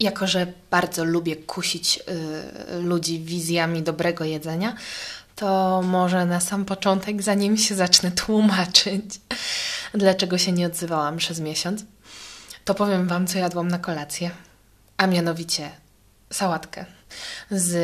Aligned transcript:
jako 0.00 0.26
że 0.26 0.46
bardzo 0.70 1.04
lubię 1.04 1.36
kusić 1.36 2.00
y, 2.78 2.82
ludzi 2.82 3.20
wizjami 3.20 3.82
dobrego 3.82 4.24
jedzenia, 4.24 4.76
to 5.36 5.82
może 5.82 6.26
na 6.26 6.40
sam 6.40 6.64
początek, 6.64 7.22
zanim 7.22 7.56
się 7.56 7.74
zacznę 7.74 8.10
tłumaczyć, 8.10 9.04
dlaczego 9.94 10.38
się 10.38 10.52
nie 10.52 10.66
odzywałam 10.66 11.16
przez 11.16 11.40
miesiąc, 11.40 11.84
to 12.64 12.74
powiem 12.74 13.08
Wam, 13.08 13.26
co 13.26 13.38
jadłam 13.38 13.68
na 13.68 13.78
kolację. 13.78 14.30
A 14.96 15.06
mianowicie 15.06 15.70
sałatkę 16.32 16.84
z 17.50 17.74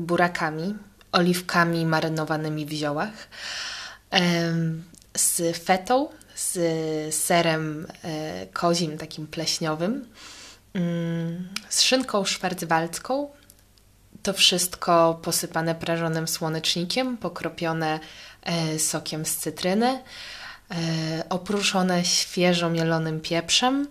burakami, 0.00 0.74
oliwkami 1.12 1.86
marynowanymi 1.86 2.66
w 2.66 2.72
ziołach, 2.72 3.28
z 5.16 5.56
fetą, 5.56 6.08
z 6.36 7.14
serem 7.14 7.86
e, 8.04 8.46
kozim, 8.46 8.98
takim 8.98 9.26
pleśniowym, 9.26 10.06
z 11.68 11.80
szynką 11.80 12.24
szwarcwaldzką. 12.24 13.30
To 14.22 14.32
wszystko 14.32 15.20
posypane 15.22 15.74
prażonym 15.74 16.28
słonecznikiem, 16.28 17.16
pokropione 17.16 18.00
e, 18.42 18.78
sokiem 18.78 19.26
z 19.26 19.36
cytryny, 19.36 20.02
e, 20.70 21.24
oprószone 21.28 22.04
świeżo 22.04 22.70
mielonym 22.70 23.20
pieprzem 23.20 23.88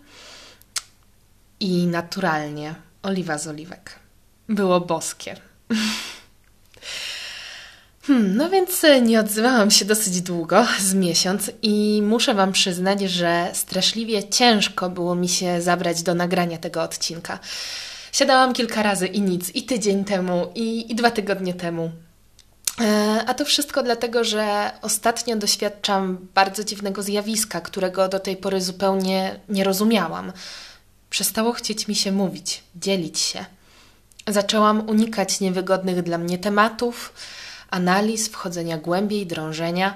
i 1.60 1.88
naturalnie 1.88 2.76
oliwa 3.04 3.38
z 3.38 3.48
oliwek. 3.48 4.00
Było 4.50 4.82
boskie. 4.82 5.36
Hmm, 8.08 8.38
no 8.38 8.50
więc 8.50 8.84
e, 8.84 9.02
nie 9.02 9.20
odzywałam 9.20 9.72
się 9.72 9.86
dosyć 9.86 10.22
długo, 10.22 10.66
z 10.80 10.94
miesiąc, 10.94 11.52
i 11.62 12.02
muszę 12.04 12.34
Wam 12.34 12.52
przyznać, 12.52 13.02
że 13.02 13.50
straszliwie 13.54 14.30
ciężko 14.30 14.90
było 14.90 15.16
mi 15.16 15.30
się 15.30 15.62
zabrać 15.62 16.04
do 16.04 16.16
nagrania 16.16 16.58
tego 16.58 16.84
odcinka. 16.84 17.40
Siadałam 18.12 18.54
kilka 18.54 18.84
razy 18.84 19.08
i 19.08 19.22
nic, 19.22 19.56
i 19.56 19.64
tydzień 19.64 20.06
temu, 20.06 20.52
i, 20.56 20.92
i 20.92 20.96
dwa 20.96 21.12
tygodnie 21.12 21.54
temu. 21.54 21.92
E, 22.82 23.24
a 23.28 23.34
to 23.34 23.46
wszystko 23.46 23.84
dlatego, 23.84 24.24
że 24.24 24.72
ostatnio 24.82 25.36
doświadczam 25.36 26.28
bardzo 26.36 26.64
dziwnego 26.64 27.04
zjawiska, 27.04 27.62
którego 27.62 28.08
do 28.08 28.20
tej 28.20 28.38
pory 28.38 28.62
zupełnie 28.62 29.40
nie 29.50 29.64
rozumiałam. 29.64 30.32
Przestało 31.10 31.54
chcieć 31.54 31.88
mi 31.88 31.96
się 31.96 32.12
mówić, 32.12 32.64
dzielić 32.76 33.20
się. 33.20 33.46
Zaczęłam 34.28 34.90
unikać 34.90 35.40
niewygodnych 35.40 36.02
dla 36.02 36.18
mnie 36.18 36.38
tematów 36.38 37.14
analiz, 37.70 38.28
wchodzenia 38.28 38.78
głębiej, 38.78 39.26
drążenia. 39.26 39.94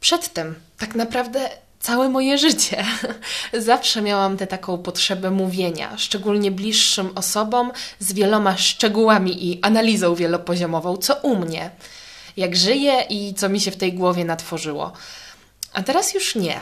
Przedtem 0.00 0.54
tak 0.78 0.94
naprawdę 0.94 1.48
całe 1.80 2.08
moje 2.08 2.38
życie. 2.38 2.84
Zawsze 3.58 4.02
miałam 4.02 4.36
tę 4.36 4.46
taką 4.46 4.78
potrzebę 4.78 5.30
mówienia, 5.30 5.98
szczególnie 5.98 6.50
bliższym 6.50 7.10
osobom, 7.14 7.72
z 7.98 8.12
wieloma 8.12 8.56
szczegółami 8.56 9.50
i 9.50 9.62
analizą 9.62 10.14
wielopoziomową, 10.14 10.96
co 10.96 11.14
u 11.14 11.36
mnie, 11.36 11.70
jak 12.36 12.56
żyję 12.56 13.06
i 13.08 13.34
co 13.34 13.48
mi 13.48 13.60
się 13.60 13.70
w 13.70 13.76
tej 13.76 13.92
głowie 13.92 14.24
natworzyło. 14.24 14.92
A 15.72 15.82
teraz 15.82 16.14
już 16.14 16.34
nie. 16.34 16.60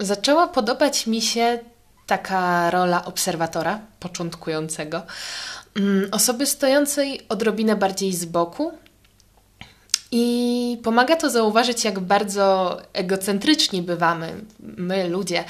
Zaczęła 0.00 0.46
podobać 0.46 1.06
mi 1.06 1.22
się 1.22 1.58
taka 2.06 2.70
rola 2.70 3.04
obserwatora, 3.04 3.80
początkującego, 4.00 5.02
mm, 5.76 6.08
osoby 6.12 6.46
stojącej 6.46 7.20
odrobinę 7.28 7.76
bardziej 7.76 8.12
z 8.12 8.24
boku, 8.24 8.72
i 10.16 10.78
pomaga 10.82 11.16
to 11.16 11.30
zauważyć, 11.30 11.84
jak 11.84 12.00
bardzo 12.00 12.78
egocentryczni 12.92 13.82
bywamy, 13.82 14.44
my 14.60 15.08
ludzie. 15.08 15.44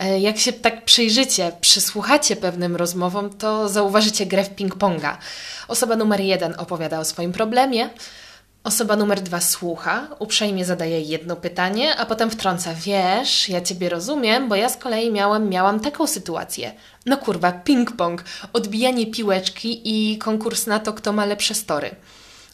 E, 0.00 0.20
jak 0.20 0.38
się 0.38 0.52
tak 0.52 0.84
przyjrzycie, 0.84 1.52
przysłuchacie 1.60 2.36
pewnym 2.36 2.76
rozmowom, 2.76 3.30
to 3.30 3.68
zauważycie 3.68 4.26
grę 4.26 4.44
w 4.44 4.54
ping-ponga. 4.54 5.16
Osoba 5.68 5.96
numer 5.96 6.20
jeden 6.20 6.54
opowiada 6.58 6.98
o 7.00 7.04
swoim 7.04 7.32
problemie, 7.32 7.90
osoba 8.64 8.96
numer 8.96 9.20
dwa 9.20 9.40
słucha, 9.40 10.06
uprzejmie 10.18 10.64
zadaje 10.64 11.00
jedno 11.00 11.36
pytanie, 11.36 11.96
a 11.96 12.06
potem 12.06 12.30
wtrąca: 12.30 12.74
Wiesz, 12.74 13.48
ja 13.48 13.60
ciebie 13.60 13.88
rozumiem, 13.88 14.48
bo 14.48 14.54
ja 14.54 14.68
z 14.68 14.76
kolei 14.76 15.12
miałam 15.40 15.80
taką 15.80 16.06
sytuację. 16.06 16.72
No 17.06 17.16
kurwa, 17.16 17.52
ping-pong, 17.52 18.18
odbijanie 18.52 19.06
piłeczki 19.06 19.80
i 19.84 20.18
konkurs 20.18 20.66
na 20.66 20.78
to, 20.78 20.92
kto 20.92 21.12
ma 21.12 21.24
lepsze 21.24 21.54
story 21.54 21.96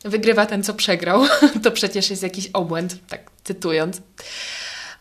wygrywa 0.04 0.46
ten, 0.46 0.62
co 0.62 0.74
przegrał. 0.74 1.24
To 1.62 1.70
przecież 1.70 2.10
jest 2.10 2.22
jakiś 2.22 2.46
obłęd, 2.52 2.96
tak 3.08 3.30
cytując. 3.44 4.00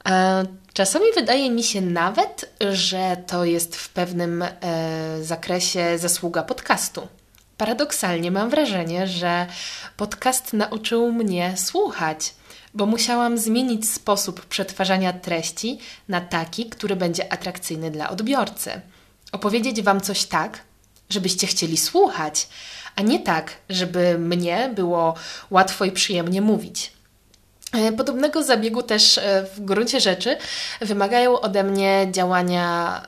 E, 0.10 0.46
czasami 0.74 1.06
wydaje 1.16 1.52
mi 1.52 1.64
się 1.64 1.82
nawet, 1.82 2.56
że 2.72 3.18
to 3.28 3.46
jest 3.46 3.76
w 3.76 3.90
pewnym 3.90 4.42
e, 4.42 4.54
zakresie 5.22 5.98
zasługa 5.98 6.44
podcastu. 6.44 7.08
Paradoksalnie 7.58 8.32
mam 8.32 8.50
wrażenie, 8.50 9.08
że 9.08 9.48
podcast 9.98 10.54
nauczył 10.54 11.12
mnie 11.12 11.54
słuchać, 11.58 12.34
bo 12.74 12.86
musiałam 12.86 13.38
zmienić 13.38 13.90
sposób 13.90 14.46
przetwarzania 14.46 15.14
treści 15.14 15.80
na 16.08 16.22
taki, 16.22 16.70
który 16.70 16.96
będzie 16.96 17.34
atrakcyjny 17.34 17.92
dla 17.92 18.10
odbiorcy. 18.10 18.82
Opowiedzieć 19.32 19.82
Wam 19.82 20.02
coś 20.02 20.26
tak, 20.26 20.60
żebyście 21.10 21.48
chcieli 21.48 21.78
słuchać, 21.78 22.48
a 22.98 23.02
nie 23.02 23.20
tak, 23.20 23.52
żeby 23.70 24.18
mnie 24.20 24.72
było 24.76 25.14
łatwo 25.50 25.86
i 25.86 25.92
przyjemnie 25.92 26.42
mówić. 26.42 26.92
E, 27.74 27.92
podobnego 27.92 28.44
zabiegu 28.44 28.84
też 28.84 29.18
e, 29.18 29.46
w 29.56 29.66
gruncie 29.66 30.00
rzeczy 30.00 30.38
wymagają 30.82 31.40
ode 31.40 31.64
mnie 31.64 32.08
działania 32.12 33.02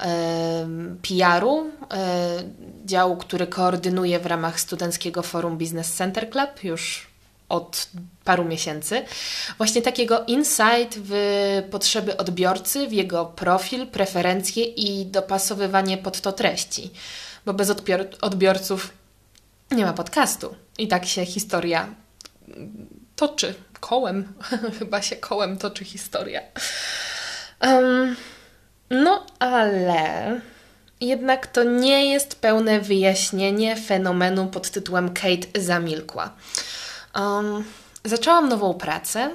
PR-u, 1.01 1.59
e, 1.59 1.69
działu, 2.85 3.17
który 3.17 3.47
koordynuję 3.47 4.19
w 4.19 4.25
ramach 4.25 4.59
Studenckiego 4.59 5.23
Forum 5.23 5.57
Business 5.57 5.93
Center 5.93 6.29
Club 6.29 6.63
już 6.63 7.07
od 7.49 7.87
paru 8.23 8.45
miesięcy. 8.45 9.05
Właśnie 9.57 9.81
takiego 9.81 10.23
insight 10.25 10.99
w 11.03 11.13
potrzeby 11.71 12.17
odbiorcy, 12.17 12.87
w 12.87 12.93
jego 12.93 13.25
profil, 13.25 13.87
preferencje 13.87 14.63
i 14.63 15.05
dopasowywanie 15.05 15.97
pod 15.97 16.21
to 16.21 16.31
treści. 16.31 16.91
Bo 17.45 17.53
bez 17.53 17.69
odbiorców 18.21 18.98
nie 19.71 19.85
ma 19.85 19.93
podcastu. 19.93 20.55
I 20.77 20.87
tak 20.87 21.05
się 21.05 21.25
historia 21.25 21.87
toczy. 23.15 23.53
Kołem. 23.79 24.33
Chyba 24.79 25.01
się 25.01 25.15
kołem 25.15 25.57
toczy 25.57 25.85
historia. 25.85 26.41
Um, 27.61 28.15
no 28.89 29.25
ale 29.39 30.41
jednak 31.01 31.47
to 31.47 31.63
nie 31.63 32.11
jest 32.11 32.41
pełne 32.41 32.79
wyjaśnienie 32.79 33.75
fenomenu 33.75 34.47
pod 34.47 34.71
tytułem 34.71 35.13
Kate 35.13 35.61
zamilkła. 35.61 36.35
Um, 37.15 37.63
zaczęłam 38.05 38.49
nową 38.49 38.73
pracę 38.73 39.31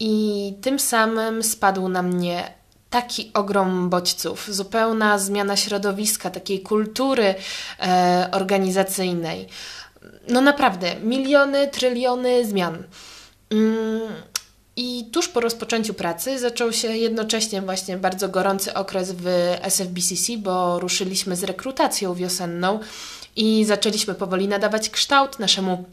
i 0.00 0.54
tym 0.62 0.78
samym 0.78 1.42
spadł 1.42 1.88
na 1.88 2.02
mnie 2.02 2.57
taki 2.90 3.30
ogrom 3.34 3.90
bodźców, 3.90 4.48
zupełna 4.50 5.18
zmiana 5.18 5.56
środowiska, 5.56 6.30
takiej 6.30 6.60
kultury 6.60 7.34
e, 7.80 8.28
organizacyjnej. 8.32 9.48
No 10.28 10.40
naprawdę, 10.40 10.96
miliony, 11.00 11.68
tryliony 11.68 12.44
zmian. 12.44 12.82
Mm, 13.50 14.00
I 14.76 15.04
tuż 15.12 15.28
po 15.28 15.40
rozpoczęciu 15.40 15.94
pracy 15.94 16.38
zaczął 16.38 16.72
się 16.72 16.96
jednocześnie 16.96 17.62
właśnie 17.62 17.96
bardzo 17.96 18.28
gorący 18.28 18.74
okres 18.74 19.12
w 19.12 19.26
SFBCC, 19.62 20.36
bo 20.38 20.80
ruszyliśmy 20.80 21.36
z 21.36 21.44
rekrutacją 21.44 22.14
wiosenną 22.14 22.80
i 23.36 23.64
zaczęliśmy 23.64 24.14
powoli 24.14 24.48
nadawać 24.48 24.90
kształt 24.90 25.38
naszemu 25.38 25.84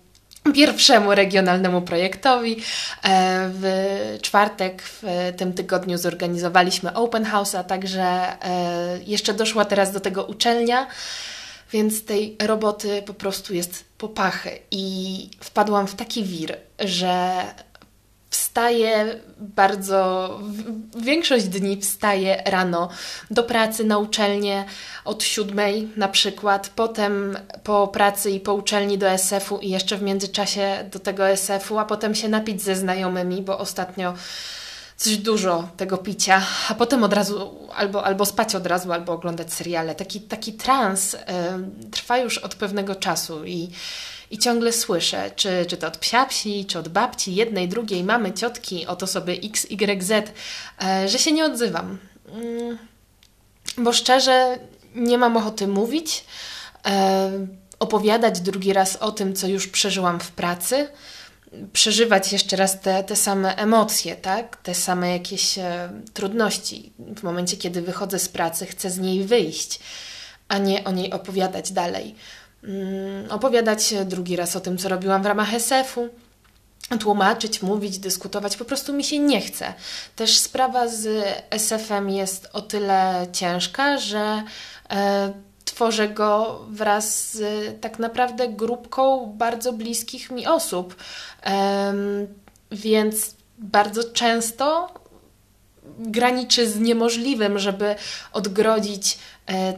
pierwszemu 0.54 1.16
regionalnemu 1.16 1.82
projektowi. 1.82 2.56
E, 3.04 3.50
w 3.54 4.18
czwartek 4.22 4.82
w 4.82 5.04
tym 5.38 5.54
tygodniu 5.54 5.98
zorganizowaliśmy 5.98 6.94
open 6.94 7.26
house, 7.26 7.56
a 7.56 7.64
także 7.64 8.04
e, 8.04 9.00
jeszcze 9.06 9.34
doszła 9.34 9.66
teraz 9.66 9.92
do 9.92 10.00
tego 10.00 10.24
uczelnia, 10.24 10.88
więc 11.72 12.06
tej 12.06 12.36
roboty 12.42 13.04
po 13.06 13.14
prostu 13.14 13.54
jest 13.54 13.86
popachy 13.98 14.60
i 14.72 15.30
wpadłam 15.40 15.88
w 15.88 15.96
taki 15.96 16.24
wir, 16.24 16.58
że 16.80 17.42
wstaję 18.36 19.20
bardzo, 19.38 20.30
większość 20.98 21.46
dni 21.46 21.82
wstaję 21.82 22.44
rano 22.46 22.90
do 23.32 23.44
pracy 23.44 23.84
na 23.84 23.98
uczelnię 23.98 24.66
od 25.06 25.24
siódmej 25.24 25.90
na 25.98 26.08
przykład, 26.08 26.72
potem 26.76 27.38
po 27.64 27.88
pracy 27.88 28.32
i 28.32 28.40
po 28.40 28.54
uczelni 28.54 28.98
do 28.98 29.10
SF-u 29.10 29.58
i 29.58 29.70
jeszcze 29.70 29.98
w 29.98 30.02
międzyczasie 30.02 30.90
do 30.92 31.00
tego 31.00 31.28
SF-u, 31.28 31.80
a 31.80 31.86
potem 31.86 32.16
się 32.16 32.30
napić 32.30 32.62
ze 32.62 32.76
znajomymi, 32.76 33.42
bo 33.42 33.60
ostatnio 33.60 34.14
coś 34.98 35.18
dużo 35.18 35.70
tego 35.78 35.98
picia, 35.98 36.42
a 36.70 36.76
potem 36.76 37.04
od 37.04 37.14
razu 37.14 37.70
albo, 37.76 38.06
albo 38.06 38.26
spać 38.26 38.56
od 38.56 38.68
razu, 38.68 38.94
albo 38.94 39.14
oglądać 39.14 39.54
seriale. 39.54 39.96
Taki, 39.96 40.22
taki 40.22 40.54
trans 40.54 41.14
y, 41.14 41.18
trwa 41.92 42.18
już 42.18 42.38
od 42.38 42.56
pewnego 42.56 42.96
czasu 42.96 43.46
i 43.46 43.70
i 44.32 44.38
ciągle 44.38 44.74
słyszę, 44.74 45.32
czy, 45.36 45.66
czy 45.68 45.78
to 45.78 45.88
od 45.88 45.98
psiapsi, 45.98 46.66
czy 46.66 46.80
od 46.80 46.88
babci, 46.90 47.36
jednej, 47.36 47.68
drugiej, 47.68 48.04
mamy, 48.04 48.34
ciotki, 48.34 48.88
od 48.88 49.04
osoby 49.04 49.40
X, 49.44 49.68
Y, 49.70 50.04
Z, 50.04 50.34
e, 50.84 51.10
że 51.10 51.20
się 51.20 51.32
nie 51.32 51.46
odzywam. 51.46 51.98
Mm, 52.32 52.78
bo 53.78 53.94
szczerze 53.94 54.60
nie 54.96 55.18
mam 55.18 55.38
ochoty 55.38 55.68
mówić, 55.68 56.26
e, 56.86 57.32
opowiadać 57.80 58.40
drugi 58.40 58.74
raz 58.74 58.96
o 58.96 59.12
tym, 59.12 59.36
co 59.36 59.48
już 59.48 59.68
przeżyłam 59.68 60.20
w 60.20 60.32
pracy, 60.32 60.88
przeżywać 61.74 62.34
jeszcze 62.34 62.56
raz 62.56 62.82
te, 62.82 63.04
te 63.04 63.16
same 63.16 63.56
emocje, 63.56 64.16
tak? 64.16 64.58
te 64.58 64.76
same 64.76 65.12
jakieś 65.12 65.58
e, 65.58 65.90
trudności. 66.14 66.94
W 67.16 67.24
momencie, 67.24 67.58
kiedy 67.58 67.82
wychodzę 67.82 68.20
z 68.20 68.30
pracy, 68.30 68.66
chcę 68.66 68.90
z 68.90 68.98
niej 68.98 69.24
wyjść, 69.24 69.80
a 70.48 70.58
nie 70.58 70.84
o 70.84 70.92
niej 70.92 71.12
opowiadać 71.12 71.72
dalej. 71.72 72.16
Mm, 72.68 73.32
opowiadać 73.32 73.94
drugi 74.06 74.36
raz 74.36 74.56
o 74.56 74.60
tym, 74.60 74.78
co 74.78 74.90
robiłam 74.90 75.24
w 75.24 75.26
ramach 75.26 75.54
SF-u, 75.54 76.10
tłumaczyć, 77.00 77.62
mówić, 77.62 78.00
dyskutować, 78.00 78.58
po 78.58 78.66
prostu 78.66 78.94
mi 78.94 79.04
się 79.04 79.20
nie 79.20 79.42
chce. 79.42 79.74
Też 80.16 80.38
sprawa 80.38 80.88
z 80.88 81.26
SF-em 81.50 82.10
jest 82.10 82.50
o 82.54 82.62
tyle 82.62 83.28
ciężka, 83.32 83.98
że 83.98 84.44
e, 84.90 85.34
tworzę 85.66 86.10
go 86.10 86.62
wraz 86.70 87.34
z 87.34 87.42
tak 87.82 88.00
naprawdę 88.00 88.48
grupką 88.48 89.34
bardzo 89.38 89.74
bliskich 89.74 90.32
mi 90.32 90.48
osób. 90.48 90.96
E, 91.46 91.94
więc 92.72 93.36
bardzo 93.58 94.04
często 94.04 94.90
graniczy 96.00 96.70
z 96.70 96.80
niemożliwym, 96.80 97.60
żeby 97.60 97.96
odgrodzić 98.32 99.14
e, 99.14 99.18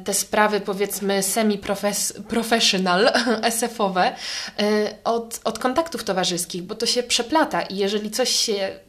te 0.03 0.13
sprawy, 0.13 0.61
powiedzmy, 0.61 1.23
semi-professional, 1.23 3.11
SF-owe, 3.41 4.05
e, 4.59 4.95
od, 5.03 5.39
od 5.43 5.59
kontaktów 5.59 6.03
towarzyskich, 6.03 6.63
bo 6.63 6.75
to 6.75 6.85
się 6.85 7.03
przeplata 7.03 7.61
i 7.61 7.77
jeżeli 7.77 8.11
coś 8.11 8.29
się 8.29 8.79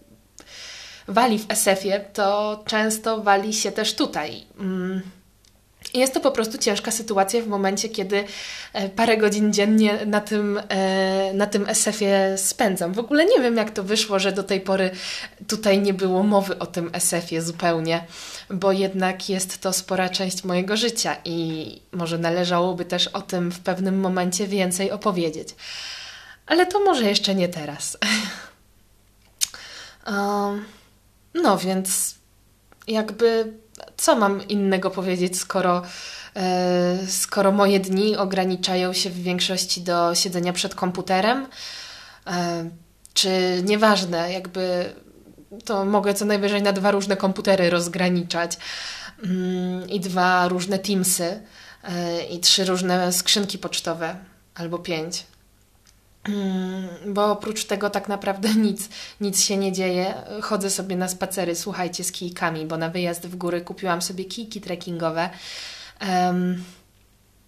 wali 1.08 1.38
w 1.38 1.46
SF-ie, 1.48 2.00
to 2.12 2.62
często 2.66 3.22
wali 3.22 3.54
się 3.54 3.72
też 3.72 3.94
tutaj. 3.94 4.44
Mm. 4.58 5.17
Jest 5.94 6.14
to 6.14 6.20
po 6.20 6.30
prostu 6.30 6.58
ciężka 6.58 6.90
sytuacja 6.90 7.42
w 7.42 7.46
momencie, 7.46 7.88
kiedy 7.88 8.24
e, 8.72 8.88
parę 8.88 9.16
godzin 9.16 9.52
dziennie 9.52 10.06
na 10.06 10.20
tym, 10.20 10.60
e, 10.68 11.32
na 11.34 11.46
tym 11.46 11.68
SF-ie 11.68 12.38
spędzam. 12.38 12.92
W 12.92 12.98
ogóle 12.98 13.24
nie 13.24 13.40
wiem, 13.40 13.56
jak 13.56 13.70
to 13.70 13.82
wyszło, 13.82 14.18
że 14.18 14.32
do 14.32 14.42
tej 14.42 14.60
pory 14.60 14.90
tutaj 15.48 15.80
nie 15.80 15.94
było 15.94 16.22
mowy 16.22 16.58
o 16.58 16.66
tym 16.66 16.90
SF-ie 16.92 17.42
zupełnie, 17.42 18.04
bo 18.50 18.72
jednak 18.72 19.28
jest 19.28 19.58
to 19.58 19.72
spora 19.72 20.08
część 20.08 20.44
mojego 20.44 20.76
życia 20.76 21.16
i 21.24 21.80
może 21.92 22.18
należałoby 22.18 22.84
też 22.84 23.08
o 23.08 23.22
tym 23.22 23.50
w 23.50 23.60
pewnym 23.60 24.00
momencie 24.00 24.46
więcej 24.46 24.90
opowiedzieć. 24.90 25.48
Ale 26.46 26.66
to 26.66 26.80
może 26.80 27.04
jeszcze 27.04 27.34
nie 27.34 27.48
teraz. 27.48 27.98
no 31.42 31.58
więc 31.58 32.14
jakby 32.88 33.52
co 33.96 34.16
mam 34.16 34.48
innego 34.48 34.90
powiedzieć, 34.90 35.38
skoro, 35.38 35.82
e, 36.36 36.98
skoro 37.08 37.52
moje 37.52 37.80
dni 37.80 38.16
ograniczają 38.16 38.92
się 38.92 39.10
w 39.10 39.22
większości 39.22 39.80
do 39.80 40.14
siedzenia 40.14 40.52
przed 40.52 40.74
komputerem? 40.74 41.46
E, 42.26 42.70
czy 43.14 43.62
nieważne, 43.64 44.32
jakby 44.32 44.92
to 45.64 45.84
mogę 45.84 46.14
co 46.14 46.24
najwyżej 46.24 46.62
na 46.62 46.72
dwa 46.72 46.90
różne 46.90 47.16
komputery 47.16 47.70
rozgraniczać 47.70 48.58
mm, 49.24 49.88
i 49.88 50.00
dwa 50.00 50.48
różne 50.48 50.78
Teamsy 50.78 51.42
e, 51.84 52.24
i 52.24 52.40
trzy 52.40 52.64
różne 52.64 53.12
skrzynki 53.12 53.58
pocztowe 53.58 54.16
albo 54.54 54.78
pięć. 54.78 55.26
Mm, 56.24 56.88
bo 57.14 57.32
oprócz 57.32 57.64
tego 57.64 57.90
tak 57.90 58.08
naprawdę 58.08 58.54
nic, 58.66 58.88
nic 59.20 59.42
się 59.42 59.56
nie 59.56 59.72
dzieje. 59.72 60.14
Chodzę 60.42 60.70
sobie 60.70 60.96
na 60.96 61.08
spacery, 61.08 61.54
słuchajcie, 61.54 62.04
z 62.04 62.12
kijkami, 62.12 62.66
bo 62.66 62.76
na 62.76 62.90
wyjazd 62.90 63.26
w 63.26 63.36
góry 63.36 63.60
kupiłam 63.60 64.02
sobie 64.02 64.24
kijki 64.24 64.60
trekkingowe. 64.60 65.30
Um, 66.08 66.64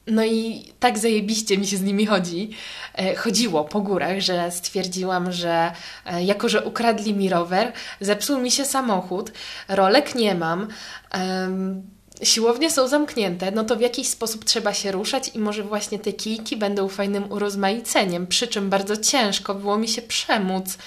no 0.07 0.25
i 0.25 0.65
tak 0.81 0.99
zajebiście 0.99 1.59
mi 1.59 1.67
się 1.67 1.77
z 1.77 1.83
nimi 1.83 2.07
chodzi, 2.07 2.51
e, 2.95 3.15
chodziło 3.15 3.65
po 3.65 3.81
górach, 3.81 4.21
że 4.21 4.51
stwierdziłam, 4.51 5.33
że 5.33 5.73
e, 6.07 6.25
jako, 6.25 6.49
że 6.49 6.65
ukradli 6.65 7.15
mi 7.15 7.29
rower, 7.29 7.73
zepsuł 8.01 8.39
mi 8.39 8.51
się 8.51 8.65
samochód, 8.65 9.33
rolek 9.69 10.15
nie 10.15 10.35
mam, 10.35 10.69
um, 11.15 11.83
siłownie 12.23 12.71
są 12.71 12.89
zamknięte, 12.89 13.51
no 13.51 13.65
to 13.65 13.77
w 13.77 13.81
jakiś 13.81 14.09
sposób 14.09 14.45
trzeba 14.45 14.75
się 14.75 14.93
ruszać 14.93 15.31
i 15.35 15.39
może 15.39 15.63
właśnie 15.63 15.99
te 15.99 16.13
kijki 16.13 16.57
będą 16.57 16.89
fajnym 16.89 17.33
urozmaiceniem, 17.33 18.27
przy 18.27 18.49
czym 18.49 18.71
bardzo 18.71 18.97
ciężko 18.97 19.55
było 19.55 19.79
mi 19.79 19.89
się 19.89 20.03
przemóc 20.03 20.79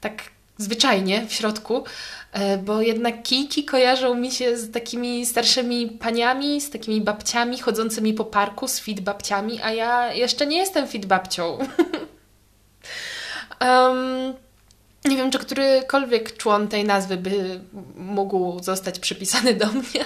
tak 0.00 0.22
zwyczajnie 0.58 1.26
w 1.26 1.32
środku, 1.32 1.84
e, 2.32 2.58
bo 2.58 2.82
jednak 2.82 3.22
kijki 3.22 3.64
kojarzą 3.64 4.14
mi 4.14 4.32
się 4.32 4.56
z 4.56 4.70
takimi 4.70 5.26
starszymi 5.26 5.88
paniami, 5.88 6.60
z 6.60 6.70
takimi 6.70 7.00
babciami 7.00 7.58
chodzącymi 7.58 8.14
po 8.14 8.24
parku, 8.24 8.68
z 8.68 8.80
fit 8.80 9.00
babciami, 9.00 9.60
a 9.62 9.72
ja 9.72 10.12
jeszcze 10.12 10.46
nie 10.46 10.58
jestem 10.58 10.88
fit 10.88 11.06
babcią. 11.06 11.58
um, 13.60 14.34
nie 15.10 15.16
wiem, 15.16 15.30
czy 15.30 15.38
którykolwiek 15.38 16.36
człon 16.36 16.68
tej 16.68 16.84
nazwy 16.84 17.16
by 17.16 17.60
mógł 17.96 18.62
zostać 18.62 18.98
przypisany 18.98 19.54
do 19.54 19.66
mnie. 19.78 20.04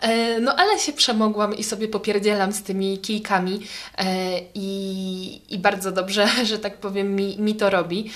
E, 0.00 0.40
no 0.40 0.56
ale 0.56 0.78
się 0.78 0.92
przemogłam 0.92 1.56
i 1.56 1.64
sobie 1.64 1.88
popierdzielam 1.88 2.52
z 2.52 2.62
tymi 2.62 2.98
kijkami 2.98 3.60
e, 3.98 4.04
i, 4.54 5.54
i 5.54 5.58
bardzo 5.58 5.92
dobrze, 5.92 6.28
że 6.50 6.58
tak 6.58 6.76
powiem, 6.76 7.16
mi, 7.16 7.38
mi 7.38 7.54
to 7.54 7.70
robi. 7.70 8.10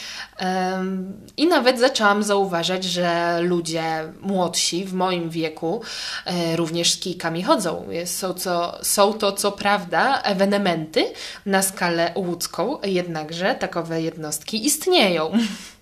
I 1.37 1.47
nawet 1.47 1.79
zaczęłam 1.81 2.23
zauważać, 2.23 2.85
że 2.85 3.39
ludzie 3.43 4.13
młodsi 4.21 4.85
w 4.85 4.95
moim 4.95 5.31
wieku 5.31 5.83
e, 6.25 6.57
również 6.57 6.93
z 6.93 7.01
kijkami 7.01 7.43
chodzą. 7.43 7.87
Są, 8.05 8.35
co, 8.35 8.79
są 8.83 9.13
to 9.13 9.33
co 9.33 9.53
prawda 9.53 10.23
ewenementy 10.23 11.05
na 11.47 11.63
skalę 11.63 12.13
łódzką, 12.15 12.79
jednakże 12.83 13.55
takowe 13.55 14.03
jednostki 14.03 14.67
istnieją. 14.67 15.33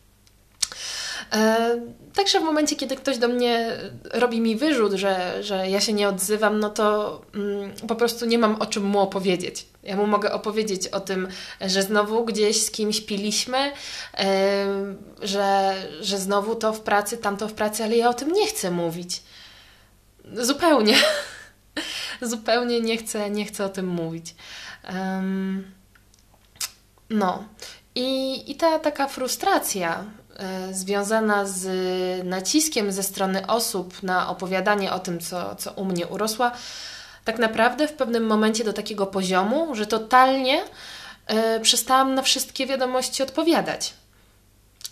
E, 1.33 1.81
także 2.15 2.41
w 2.41 2.43
momencie, 2.43 2.77
kiedy 2.77 2.97
ktoś 2.97 3.19
do 3.19 3.29
mnie 3.29 3.77
robi 4.05 4.41
mi 4.41 4.57
wyrzut, 4.57 4.93
że, 4.93 5.43
że 5.43 5.71
ja 5.71 5.81
się 5.81 5.93
nie 5.93 6.09
odzywam, 6.09 6.61
no 6.61 6.71
to 6.71 7.21
mm, 7.35 7.71
po 7.89 7.97
prostu 7.97 8.27
nie 8.27 8.39
mam 8.39 8.55
o 8.63 8.67
czym 8.67 8.85
mu 8.85 8.99
opowiedzieć. 8.99 9.67
Ja 9.83 9.97
mu 9.97 10.07
mogę 10.07 10.33
opowiedzieć 10.33 10.89
o 10.89 11.01
tym, 11.01 11.29
że 11.61 11.83
znowu 11.83 12.25
gdzieś 12.25 12.63
z 12.63 12.71
kimś 12.71 13.01
piliśmy, 13.01 13.73
e, 14.15 14.67
że, 15.23 15.75
że 16.01 16.19
znowu 16.19 16.55
to 16.55 16.73
w 16.73 16.81
pracy, 16.81 17.17
tamto 17.17 17.49
w 17.49 17.53
pracy, 17.53 17.85
ale 17.85 17.97
ja 17.97 18.09
o 18.09 18.15
tym 18.15 18.33
nie 18.33 18.47
chcę 18.47 18.71
mówić. 18.71 19.23
Zupełnie. 20.35 20.97
Zupełnie 22.23 22.81
nie 22.81 22.97
chcę, 22.97 23.31
nie 23.31 23.45
chcę 23.45 23.65
o 23.65 23.69
tym 23.69 23.87
mówić. 23.87 24.35
Um, 24.95 25.65
no. 27.11 27.45
I, 27.95 28.51
I 28.51 28.55
ta 28.55 28.79
taka 28.79 29.09
frustracja, 29.09 30.05
związana 30.73 31.47
z 31.47 31.67
naciskiem 32.25 32.93
ze 32.93 33.03
strony 33.03 33.47
osób 33.47 34.03
na 34.03 34.29
opowiadanie 34.29 34.93
o 34.93 34.99
tym, 34.99 35.21
co, 35.21 35.57
co 35.57 35.73
u 35.73 35.85
mnie 35.85 36.07
urosła, 36.07 36.53
tak 37.25 37.39
naprawdę 37.39 37.89
w 37.89 37.93
pewnym 37.93 38.27
momencie 38.27 38.65
do 38.65 38.73
takiego 38.73 39.07
poziomu, 39.07 39.75
że 39.75 39.87
totalnie 39.87 40.63
y, 41.57 41.61
przestałam 41.61 42.15
na 42.15 42.23
wszystkie 42.23 42.67
wiadomości 42.67 43.23
odpowiadać. 43.23 43.95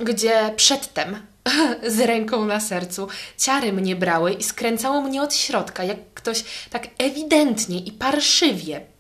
Gdzie 0.01 0.53
przedtem, 0.57 1.27
z 1.97 2.01
ręką 2.01 2.45
na 2.45 2.61
sercu, 2.61 3.09
ciary 3.39 3.73
mnie 3.73 3.97
brały 3.97 4.33
i 4.33 4.43
skręcało 4.43 5.01
mnie 5.01 5.23
od 5.23 5.35
środka, 5.35 5.85
jak 5.85 5.99
ktoś 6.15 6.45
tak 6.71 6.89
ewidentnie 6.99 7.79
i 7.79 7.93
parszywie 7.93 8.94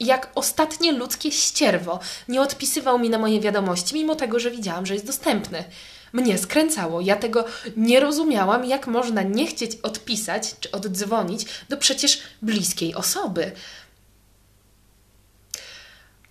jak 0.00 0.30
ostatnie 0.34 0.92
ludzkie 0.92 1.32
ścierwo 1.32 2.00
nie 2.28 2.40
odpisywał 2.40 2.98
mi 2.98 3.10
na 3.10 3.18
moje 3.18 3.40
wiadomości, 3.40 3.94
mimo 3.94 4.16
tego, 4.16 4.40
że 4.40 4.50
widziałam, 4.50 4.86
że 4.86 4.94
jest 4.94 5.06
dostępny. 5.06 5.64
Mnie 6.12 6.38
skręcało. 6.38 7.00
Ja 7.00 7.16
tego 7.16 7.44
nie 7.76 8.00
rozumiałam, 8.00 8.64
jak 8.64 8.86
można 8.86 9.22
nie 9.22 9.46
chcieć 9.46 9.76
odpisać 9.82 10.54
czy 10.60 10.70
oddzwonić 10.70 11.46
do 11.68 11.76
przecież 11.76 12.22
bliskiej 12.42 12.94
osoby. 12.94 13.52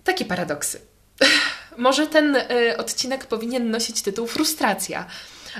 Takie 0.04 0.24
paradoksy. 0.24 0.80
Może 1.76 2.06
ten 2.06 2.36
y, 2.36 2.76
odcinek 2.76 3.26
powinien 3.26 3.70
nosić 3.70 4.02
tytuł 4.02 4.26
Frustracja, 4.26 5.06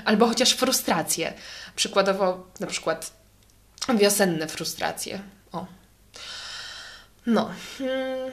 albo 0.05 0.27
chociaż 0.27 0.51
frustracje. 0.51 1.33
Przykładowo, 1.75 2.47
na 2.59 2.67
przykład 2.67 3.13
wiosenne 3.89 4.47
frustracje. 4.47 5.21
No. 7.25 7.49
Hmm, 7.77 8.31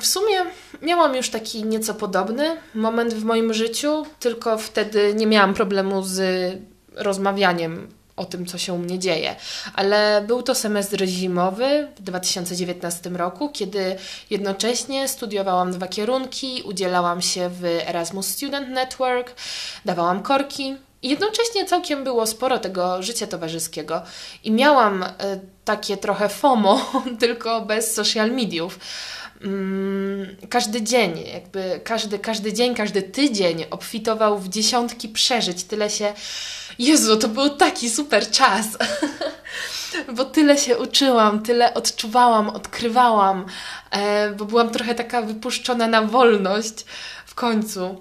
w 0.00 0.06
sumie 0.06 0.36
miałam 0.82 1.16
już 1.16 1.30
taki 1.30 1.64
nieco 1.64 1.94
podobny 1.94 2.56
moment 2.74 3.14
w 3.14 3.24
moim 3.24 3.54
życiu, 3.54 4.06
tylko 4.20 4.58
wtedy 4.58 5.14
nie 5.14 5.26
miałam 5.26 5.54
problemu 5.54 6.02
z 6.02 6.22
rozmawianiem 6.94 7.88
o 8.16 8.24
tym, 8.24 8.46
co 8.46 8.58
się 8.58 8.72
u 8.72 8.78
mnie 8.78 8.98
dzieje. 8.98 9.36
Ale 9.74 10.24
był 10.26 10.42
to 10.42 10.54
semestr 10.54 11.06
zimowy 11.06 11.88
w 11.96 12.02
2019 12.02 13.10
roku, 13.10 13.48
kiedy 13.48 13.96
jednocześnie 14.30 15.08
studiowałam 15.08 15.72
dwa 15.72 15.88
kierunki, 15.88 16.62
udzielałam 16.64 17.22
się 17.22 17.48
w 17.48 17.64
Erasmus 17.64 18.26
Student 18.26 18.68
Network, 18.68 19.34
dawałam 19.84 20.22
korki 20.22 20.76
jednocześnie 21.02 21.64
całkiem 21.64 22.04
było 22.04 22.26
sporo 22.26 22.58
tego 22.58 23.02
życia 23.02 23.26
towarzyskiego 23.26 24.02
i 24.44 24.52
miałam 24.52 25.02
e, 25.02 25.10
takie 25.64 25.96
trochę 25.96 26.28
FOMO, 26.28 26.92
tylko 27.20 27.60
bez 27.60 27.94
social 27.94 28.30
mediów. 28.30 28.78
Mm, 29.44 30.36
każdy 30.50 30.82
dzień, 30.82 31.24
jakby 31.32 31.80
każdy, 31.84 32.18
każdy 32.18 32.52
dzień, 32.52 32.74
każdy 32.74 33.02
tydzień 33.02 33.64
obfitował 33.70 34.38
w 34.38 34.48
dziesiątki 34.48 35.08
przeżyć. 35.08 35.64
Tyle 35.64 35.90
się. 35.90 36.12
Jezu, 36.78 37.16
to 37.16 37.28
był 37.28 37.50
taki 37.50 37.90
super 37.90 38.30
czas. 38.30 38.66
bo 40.16 40.24
tyle 40.24 40.58
się 40.58 40.78
uczyłam, 40.78 41.42
tyle 41.42 41.74
odczuwałam, 41.74 42.48
odkrywałam, 42.48 43.46
e, 43.90 44.30
bo 44.30 44.44
byłam 44.44 44.70
trochę 44.70 44.94
taka 44.94 45.22
wypuszczona 45.22 45.86
na 45.86 46.02
wolność 46.02 46.84
w 47.26 47.34
końcu. 47.34 48.00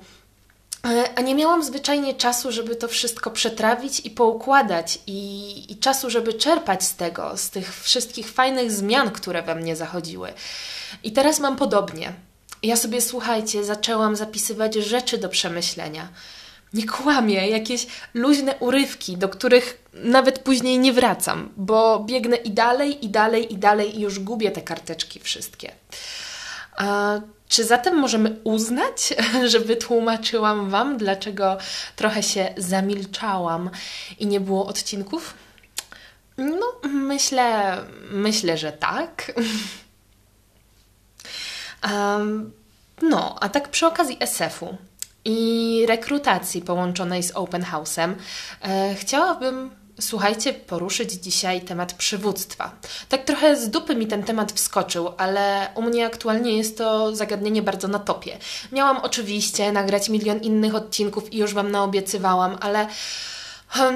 E, 0.86 1.10
a 1.16 1.22
nie 1.22 1.36
miałam 1.36 1.64
zwyczajnie 1.64 2.14
czasu, 2.14 2.52
żeby 2.52 2.76
to 2.76 2.88
wszystko 2.88 3.32
przetrawić 3.32 4.00
i 4.00 4.12
poukładać, 4.12 5.00
i, 5.08 5.72
i 5.72 5.78
czasu, 5.78 6.10
żeby 6.10 6.34
czerpać 6.34 6.84
z 6.84 6.96
tego, 6.96 7.38
z 7.38 7.50
tych 7.50 7.84
wszystkich 7.84 8.32
fajnych 8.32 8.72
zmian, 8.72 9.12
które 9.12 9.42
we 9.42 9.56
mnie 9.56 9.76
zachodziły. 9.76 10.34
I 11.04 11.12
teraz 11.12 11.40
mam 11.40 11.56
podobnie. 11.56 12.14
Ja 12.64 12.76
sobie, 12.76 13.02
słuchajcie, 13.02 13.64
zaczęłam 13.64 14.16
zapisywać 14.16 14.76
rzeczy 14.76 15.18
do 15.18 15.30
przemyślenia. 15.30 16.08
Nie 16.74 16.88
kłamię, 16.88 17.50
jakieś 17.50 17.88
luźne 18.14 18.56
urywki, 18.56 19.18
do 19.18 19.30
których 19.30 19.84
nawet 19.94 20.40
później 20.40 20.80
nie 20.80 20.94
wracam, 20.94 21.50
bo 21.58 22.00
biegnę 22.00 22.36
i 22.36 22.52
dalej, 22.52 23.06
i 23.06 23.10
dalej, 23.10 23.54
i 23.54 23.58
dalej, 23.58 23.98
i 23.98 24.02
już 24.02 24.20
gubię 24.20 24.52
te 24.52 24.62
karteczki 24.62 25.20
wszystkie. 25.20 25.72
A 26.80 27.20
czy 27.48 27.66
zatem 27.66 27.98
możemy 27.98 28.40
uznać, 28.44 29.14
że 29.52 29.60
wytłumaczyłam 29.60 30.70
Wam, 30.70 30.98
dlaczego 30.98 31.58
trochę 31.96 32.24
się 32.24 32.54
zamilczałam 32.58 33.70
i 34.20 34.28
nie 34.28 34.40
było 34.40 34.66
odcinków? 34.66 35.34
No, 36.38 36.90
myślę, 36.90 37.78
myślę, 38.12 38.58
że 38.58 38.72
tak. 38.72 39.32
No, 43.02 43.36
a 43.42 43.50
tak 43.50 43.70
przy 43.70 43.88
okazji 43.88 44.18
SF-u 44.20 44.78
i 45.26 45.86
rekrutacji 45.88 46.62
połączonej 46.62 47.24
z 47.24 47.32
Open 47.32 47.64
House'em, 47.64 48.14
e, 48.62 48.96
chciałabym 48.96 49.72
Słuchajcie, 50.00 50.54
poruszyć 50.54 51.12
dzisiaj 51.12 51.62
temat 51.62 51.94
przywództwa. 51.94 52.72
Tak 53.10 53.24
trochę 53.24 53.56
z 53.56 53.70
dupy 53.70 53.96
mi 53.96 54.08
ten 54.08 54.24
temat 54.24 54.52
wskoczył, 54.52 55.10
ale 55.18 55.68
u 55.76 55.82
mnie 55.82 56.06
aktualnie 56.06 56.58
jest 56.58 56.78
to 56.78 57.16
zagadnienie 57.16 57.62
bardzo 57.62 57.88
na 57.88 58.00
topie. 58.00 58.38
Miałam 58.72 58.98
oczywiście 58.98 59.72
nagrać 59.72 60.10
milion 60.10 60.40
innych 60.40 60.76
odcinków 60.76 61.34
i 61.34 61.38
już 61.38 61.54
Wam 61.54 61.72
naobiecywałam, 61.72 62.58
ale 62.62 62.88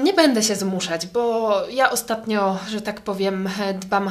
nie 0.02 0.12
będę 0.12 0.42
się 0.42 0.56
zmuszać, 0.56 1.06
bo 1.06 1.52
ja 1.68 1.90
ostatnio, 1.90 2.58
że 2.68 2.80
tak 2.80 3.00
powiem, 3.00 3.48
dbam, 3.74 4.10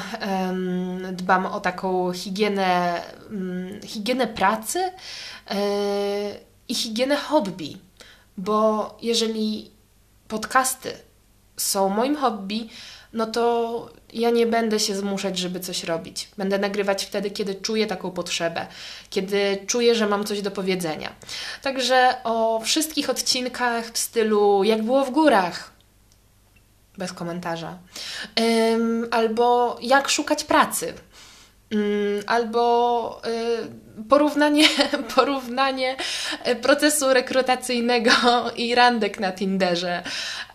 dbam 1.12 1.46
o 1.46 1.60
taką 1.60 2.14
higienę, 2.14 3.02
mm, 3.30 3.82
higienę 3.82 4.28
pracy 4.28 4.80
e, 4.80 4.92
i 6.68 6.76
higienę 6.76 7.18
hobby, 7.18 7.78
bo 8.38 8.98
jeżeli 9.02 9.72
podcasty 10.28 10.94
są 11.64 11.90
moim 11.90 12.16
hobby, 12.16 12.70
no 13.14 13.26
to 13.26 13.90
ja 14.14 14.30
nie 14.30 14.48
będę 14.48 14.80
się 14.80 14.96
zmuszać, 14.96 15.38
żeby 15.38 15.60
coś 15.60 15.84
robić. 15.84 16.30
Będę 16.38 16.60
nagrywać 16.60 17.06
wtedy, 17.06 17.32
kiedy 17.32 17.56
czuję 17.56 17.88
taką 17.88 18.12
potrzebę, 18.12 18.68
kiedy 19.10 19.64
czuję, 19.68 19.96
że 19.96 20.08
mam 20.08 20.24
coś 20.24 20.42
do 20.42 20.52
powiedzenia. 20.52 21.16
Także 21.62 22.16
o 22.24 22.62
wszystkich 22.64 23.10
odcinkach 23.10 23.92
w 23.92 23.98
stylu 23.98 24.64
jak 24.64 24.84
było 24.84 25.06
w 25.06 25.12
górach. 25.12 25.74
Bez 26.98 27.14
komentarza. 27.14 27.78
Ym, 28.40 29.08
albo 29.12 29.78
jak 29.82 30.10
szukać 30.10 30.44
pracy. 30.44 30.94
Ym, 31.74 32.24
albo 32.28 33.22
y, 33.28 34.04
porównanie, 34.10 34.68
porównanie 35.16 35.96
procesu 36.62 37.14
rekrutacyjnego 37.14 38.12
i 38.56 38.76
randek 38.76 39.20
na 39.20 39.32
Tinderze. 39.32 40.04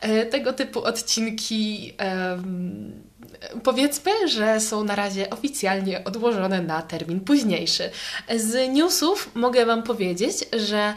Y, 0.04 0.26
tego 0.26 0.52
typu 0.52 0.84
odcinki. 0.84 1.92
Y, 1.92 3.08
Powiedzmy, 3.62 4.28
że 4.28 4.60
są 4.60 4.84
na 4.84 4.94
razie 4.94 5.30
oficjalnie 5.30 6.04
odłożone 6.04 6.62
na 6.62 6.82
termin 6.82 7.20
późniejszy. 7.20 7.90
Z 8.36 8.74
newsów 8.74 9.30
mogę 9.34 9.66
Wam 9.66 9.82
powiedzieć, 9.82 10.36
że 10.52 10.94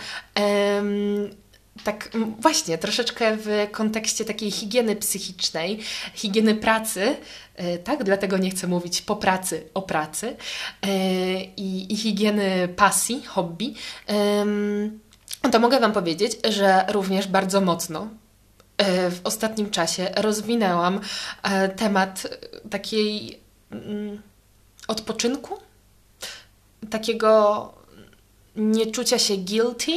tak 1.84 2.10
właśnie 2.40 2.78
troszeczkę 2.78 3.38
w 3.38 3.68
kontekście 3.72 4.26
takiej 4.26 4.52
higieny 4.52 4.96
psychicznej, 4.96 5.80
higieny 6.14 6.56
pracy, 6.56 7.16
e, 7.56 7.78
tak, 7.78 8.04
dlatego 8.04 8.38
nie 8.38 8.52
chcę 8.52 8.68
mówić 8.68 9.02
po 9.02 9.16
pracy 9.16 9.70
o 9.74 9.82
pracy 9.82 10.36
e, 10.82 10.88
i, 11.44 11.94
i 11.94 11.98
higieny 11.98 12.68
pasji, 12.68 13.24
hobby, 13.24 13.74
to 15.52 15.60
mogę 15.60 15.80
Wam 15.80 15.94
powiedzieć, 15.94 16.38
że 16.50 16.86
również 16.90 17.28
bardzo 17.28 17.62
mocno 17.62 18.08
E, 18.82 19.12
w 19.12 19.22
ostatnim 19.24 19.70
czasie 19.70 20.12
rozwinęłam 20.16 21.00
temat 21.76 22.28
takiej 22.70 23.40
mm, 23.72 24.22
odpoczynku, 24.88 25.58
takiego 26.90 27.74
nieczucia 28.56 29.20
się 29.20 29.38
guilty, 29.38 29.92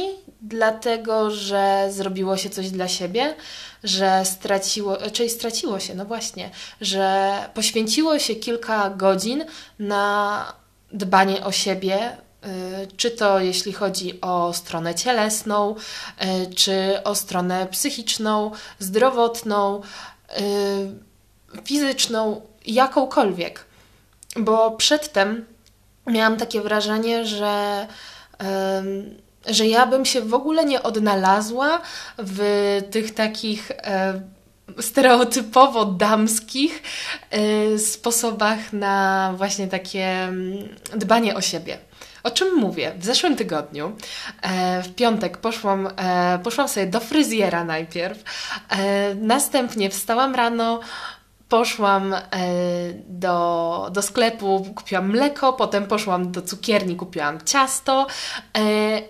dlatego 0.47 1.31
że 1.31 1.87
zrobiło 1.91 2.37
się 2.37 2.49
coś 2.49 2.69
dla 2.69 2.87
siebie, 2.87 3.35
że 3.83 4.25
straciło, 4.25 4.97
czyli 5.13 5.29
straciło 5.29 5.79
się, 5.79 5.95
no 5.95 6.05
właśnie, 6.05 6.49
że 6.81 7.33
poświęciło 7.53 8.19
się 8.19 8.35
kilka 8.35 8.89
godzin 8.89 9.45
na 9.79 10.53
dbanie 10.91 11.45
o 11.45 11.51
siebie, 11.51 12.17
Y, 12.45 12.87
czy 12.97 13.11
to 13.11 13.39
jeśli 13.39 13.73
chodzi 13.73 14.21
o 14.21 14.53
stronę 14.53 14.95
cielesną, 14.95 15.75
y, 15.75 16.53
czy 16.53 17.03
o 17.03 17.15
stronę 17.15 17.67
psychiczną, 17.71 18.51
zdrowotną, 18.79 19.81
y, 20.39 21.61
fizyczną, 21.63 22.41
jakąkolwiek. 22.65 23.65
Bo 24.35 24.71
przedtem 24.71 25.45
miałam 26.07 26.37
takie 26.37 26.61
wrażenie, 26.61 27.25
że, 27.25 27.87
że 29.47 29.67
ja 29.67 29.85
bym 29.85 30.05
się 30.05 30.21
w 30.21 30.33
ogóle 30.33 30.65
nie 30.65 30.83
odnalazła 30.83 31.81
w 32.17 32.81
tych 32.91 33.13
takich 33.13 33.71
stereotypowo 34.79 35.85
damskich 35.85 36.83
sposobach 37.77 38.73
na 38.73 39.33
właśnie 39.37 39.67
takie 39.67 40.05
mm, 40.05 40.69
dbanie 40.95 41.35
o 41.35 41.41
siebie. 41.41 41.77
O 42.25 42.31
czym 42.31 42.55
mówię? 42.55 42.91
W 42.97 43.05
zeszłym 43.05 43.35
tygodniu, 43.35 43.95
e, 44.41 44.83
w 44.83 44.95
piątek, 44.95 45.37
poszłam, 45.37 45.89
e, 45.97 46.39
poszłam 46.43 46.67
sobie 46.67 46.87
do 46.87 46.99
fryzjera 46.99 47.63
najpierw, 47.63 48.23
e, 48.69 49.15
następnie 49.15 49.89
wstałam 49.89 50.35
rano, 50.35 50.79
poszłam 51.49 52.15
do, 53.07 53.89
do 53.91 54.01
sklepu, 54.01 54.65
kupiłam 54.75 55.09
mleko, 55.09 55.53
potem 55.53 55.87
poszłam 55.87 56.31
do 56.31 56.41
cukierni, 56.41 56.95
kupiłam 56.95 57.45
ciasto, 57.45 58.07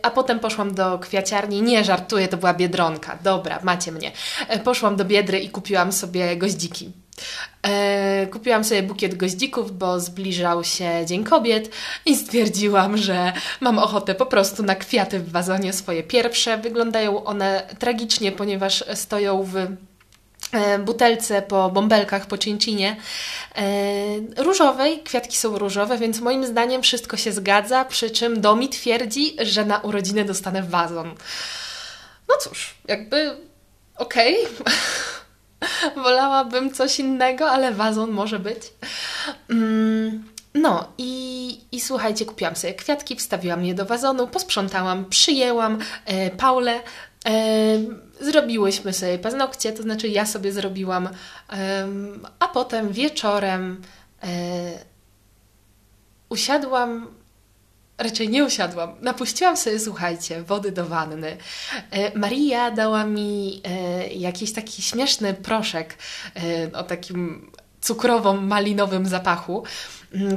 a 0.01 0.09
potem 0.09 0.39
poszłam 0.39 0.75
do 0.75 0.99
kwiaciarni. 0.99 1.61
Nie 1.61 1.83
żartuję, 1.83 2.27
to 2.27 2.37
była 2.37 2.53
biedronka. 2.53 3.17
Dobra, 3.23 3.59
macie 3.63 3.91
mnie. 3.91 4.11
Poszłam 4.63 4.95
do 4.95 5.05
biedry 5.05 5.39
i 5.39 5.49
kupiłam 5.49 5.91
sobie 5.91 6.37
goździki. 6.37 6.91
E, 7.63 8.27
kupiłam 8.27 8.63
sobie 8.63 8.83
bukiet 8.83 9.15
goździków, 9.15 9.77
bo 9.77 9.99
zbliżał 9.99 10.63
się 10.63 11.05
Dzień 11.05 11.23
Kobiet 11.23 11.69
i 12.05 12.15
stwierdziłam, 12.15 12.97
że 12.97 13.33
mam 13.61 13.79
ochotę 13.79 14.15
po 14.15 14.25
prostu 14.25 14.63
na 14.63 14.75
kwiaty 14.75 15.19
w 15.19 15.31
wazonie 15.31 15.73
swoje 15.73 16.03
pierwsze. 16.03 16.57
Wyglądają 16.57 17.23
one 17.23 17.67
tragicznie, 17.79 18.31
ponieważ 18.31 18.83
stoją 18.93 19.43
w 19.43 19.57
e, 19.57 19.67
butelce 20.79 21.41
po 21.41 21.69
bąbelkach, 21.69 22.25
po 22.25 22.37
cincinie 22.37 22.95
e, 23.55 24.43
różowej. 24.43 24.99
Kwiatki 25.03 25.37
są 25.37 25.57
różowe, 25.57 25.97
więc 25.97 26.19
moim 26.19 26.45
zdaniem 26.45 26.81
wszystko 26.81 27.17
się 27.17 27.31
zgadza, 27.31 27.85
przy 27.85 28.09
czym 28.09 28.41
Domi 28.41 28.69
twierdzi, 28.69 29.35
że 29.41 29.65
na 29.65 29.79
urodziny 29.79 30.25
dostanę 30.25 30.63
wazon. 30.63 31.15
No 32.29 32.35
cóż, 32.41 32.75
jakby 32.87 33.37
okej. 33.97 34.37
Okay. 34.45 34.73
Wolałabym 36.03 36.73
coś 36.73 36.99
innego, 36.99 37.49
ale 37.49 37.71
wazon 37.71 38.11
może 38.11 38.39
być. 38.39 38.61
Mm, 39.49 40.23
no 40.53 40.87
i, 40.97 41.59
i 41.71 41.81
słuchajcie, 41.81 42.25
kupiłam 42.25 42.55
sobie 42.55 42.73
kwiatki, 42.73 43.15
wstawiłam 43.15 43.65
je 43.65 43.73
do 43.73 43.85
wazonu, 43.85 44.27
posprzątałam, 44.27 45.05
przyjęłam 45.05 45.79
e, 46.05 46.29
Paulę, 46.29 46.79
e, 47.25 47.31
zrobiłyśmy 48.21 48.93
sobie 48.93 49.19
paznokcie, 49.19 49.73
to 49.73 49.83
znaczy 49.83 50.07
ja 50.07 50.25
sobie 50.25 50.51
zrobiłam, 50.51 51.09
a 52.39 52.47
potem 52.47 52.91
wieczorem 52.91 53.81
e, 54.23 54.27
usiadłam 56.29 57.07
raczej 57.97 58.29
nie 58.29 58.45
usiadłam. 58.45 58.95
Napuściłam 59.01 59.57
sobie, 59.57 59.79
słuchajcie, 59.79 60.43
wody 60.43 60.71
do 60.71 60.85
wanny. 60.85 61.37
E, 61.91 62.17
Maria 62.17 62.71
dała 62.71 63.05
mi 63.05 63.61
e, 63.63 64.07
jakiś 64.07 64.53
taki 64.53 64.81
śmieszny 64.81 65.33
proszek 65.33 65.97
o 66.73 66.83
takim 66.83 67.51
cukrowo-malinowym 67.81 69.05
zapachu, 69.05 69.63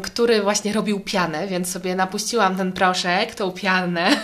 który 0.02 0.42
właśnie 0.42 0.72
robił 0.72 1.00
pianę, 1.00 1.46
więc 1.46 1.70
sobie 1.70 1.94
napuściłam 1.94 2.56
ten 2.56 2.72
proszek, 2.72 3.34
tą 3.34 3.52
pianę. 3.52 4.10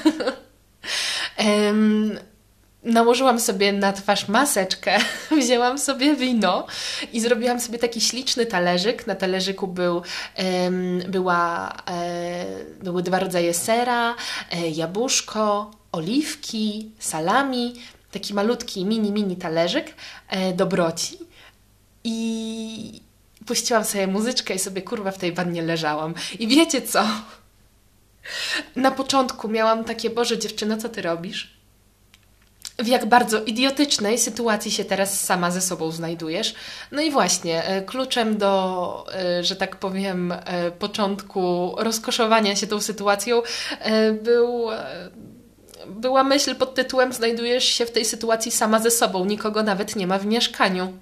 nałożyłam 2.84 3.40
sobie 3.40 3.72
na 3.72 3.92
twarz 3.92 4.28
maseczkę, 4.28 4.98
wzięłam 5.42 5.78
sobie 5.78 6.16
wino 6.16 6.66
i 7.12 7.20
zrobiłam 7.20 7.60
sobie 7.60 7.78
taki 7.78 8.00
śliczny 8.00 8.46
talerzyk. 8.46 9.06
Na 9.06 9.14
talerzyku 9.14 9.66
był, 9.66 9.94
um, 9.94 11.02
była, 11.08 11.72
e, 11.90 12.44
były 12.82 13.02
dwa 13.02 13.18
rodzaje 13.18 13.54
sera, 13.54 14.14
e, 14.50 14.68
jabłuszko, 14.68 15.70
oliwki, 15.92 16.90
salami, 16.98 17.74
taki 18.10 18.34
malutki, 18.34 18.84
mini, 18.84 19.12
mini 19.12 19.36
talerzyk 19.36 19.94
e, 20.28 20.52
dobroci. 20.52 21.18
I 22.04 23.00
puściłam 23.46 23.84
sobie 23.84 24.06
muzyczkę 24.06 24.54
i 24.54 24.58
sobie 24.58 24.82
kurwa 24.82 25.10
w 25.10 25.18
tej 25.18 25.32
wannie 25.32 25.62
leżałam. 25.62 26.14
I 26.38 26.48
wiecie 26.48 26.82
co? 26.82 27.06
Na 28.76 28.90
początku 28.90 29.48
miałam 29.48 29.84
takie, 29.84 30.10
Boże 30.10 30.38
dziewczyno, 30.38 30.76
co 30.76 30.88
ty 30.88 31.02
robisz? 31.02 31.53
W 32.78 32.86
jak 32.86 33.06
bardzo 33.06 33.42
idiotycznej 33.42 34.18
sytuacji 34.18 34.70
się 34.70 34.84
teraz 34.84 35.20
sama 35.20 35.50
ze 35.50 35.60
sobą 35.60 35.90
znajdujesz. 35.90 36.54
No 36.92 37.02
i 37.02 37.10
właśnie, 37.10 37.64
e, 37.64 37.82
kluczem 37.82 38.38
do, 38.38 39.06
e, 39.14 39.44
że 39.44 39.56
tak 39.56 39.76
powiem, 39.76 40.32
e, 40.32 40.70
początku 40.70 41.74
rozkoszowania 41.78 42.56
się 42.56 42.66
tą 42.66 42.80
sytuacją 42.80 43.42
był 44.22 44.68
była 45.86 46.24
myśl 46.24 46.54
pod 46.54 46.74
tytułem 46.74 47.12
Znajdujesz 47.12 47.64
się 47.64 47.86
w 47.86 47.90
tej 47.90 48.04
sytuacji 48.04 48.52
sama 48.52 48.78
ze 48.78 48.90
sobą, 48.90 49.24
nikogo 49.24 49.62
nawet 49.62 49.96
nie 49.96 50.06
ma 50.06 50.18
w 50.18 50.26
mieszkaniu. 50.26 50.92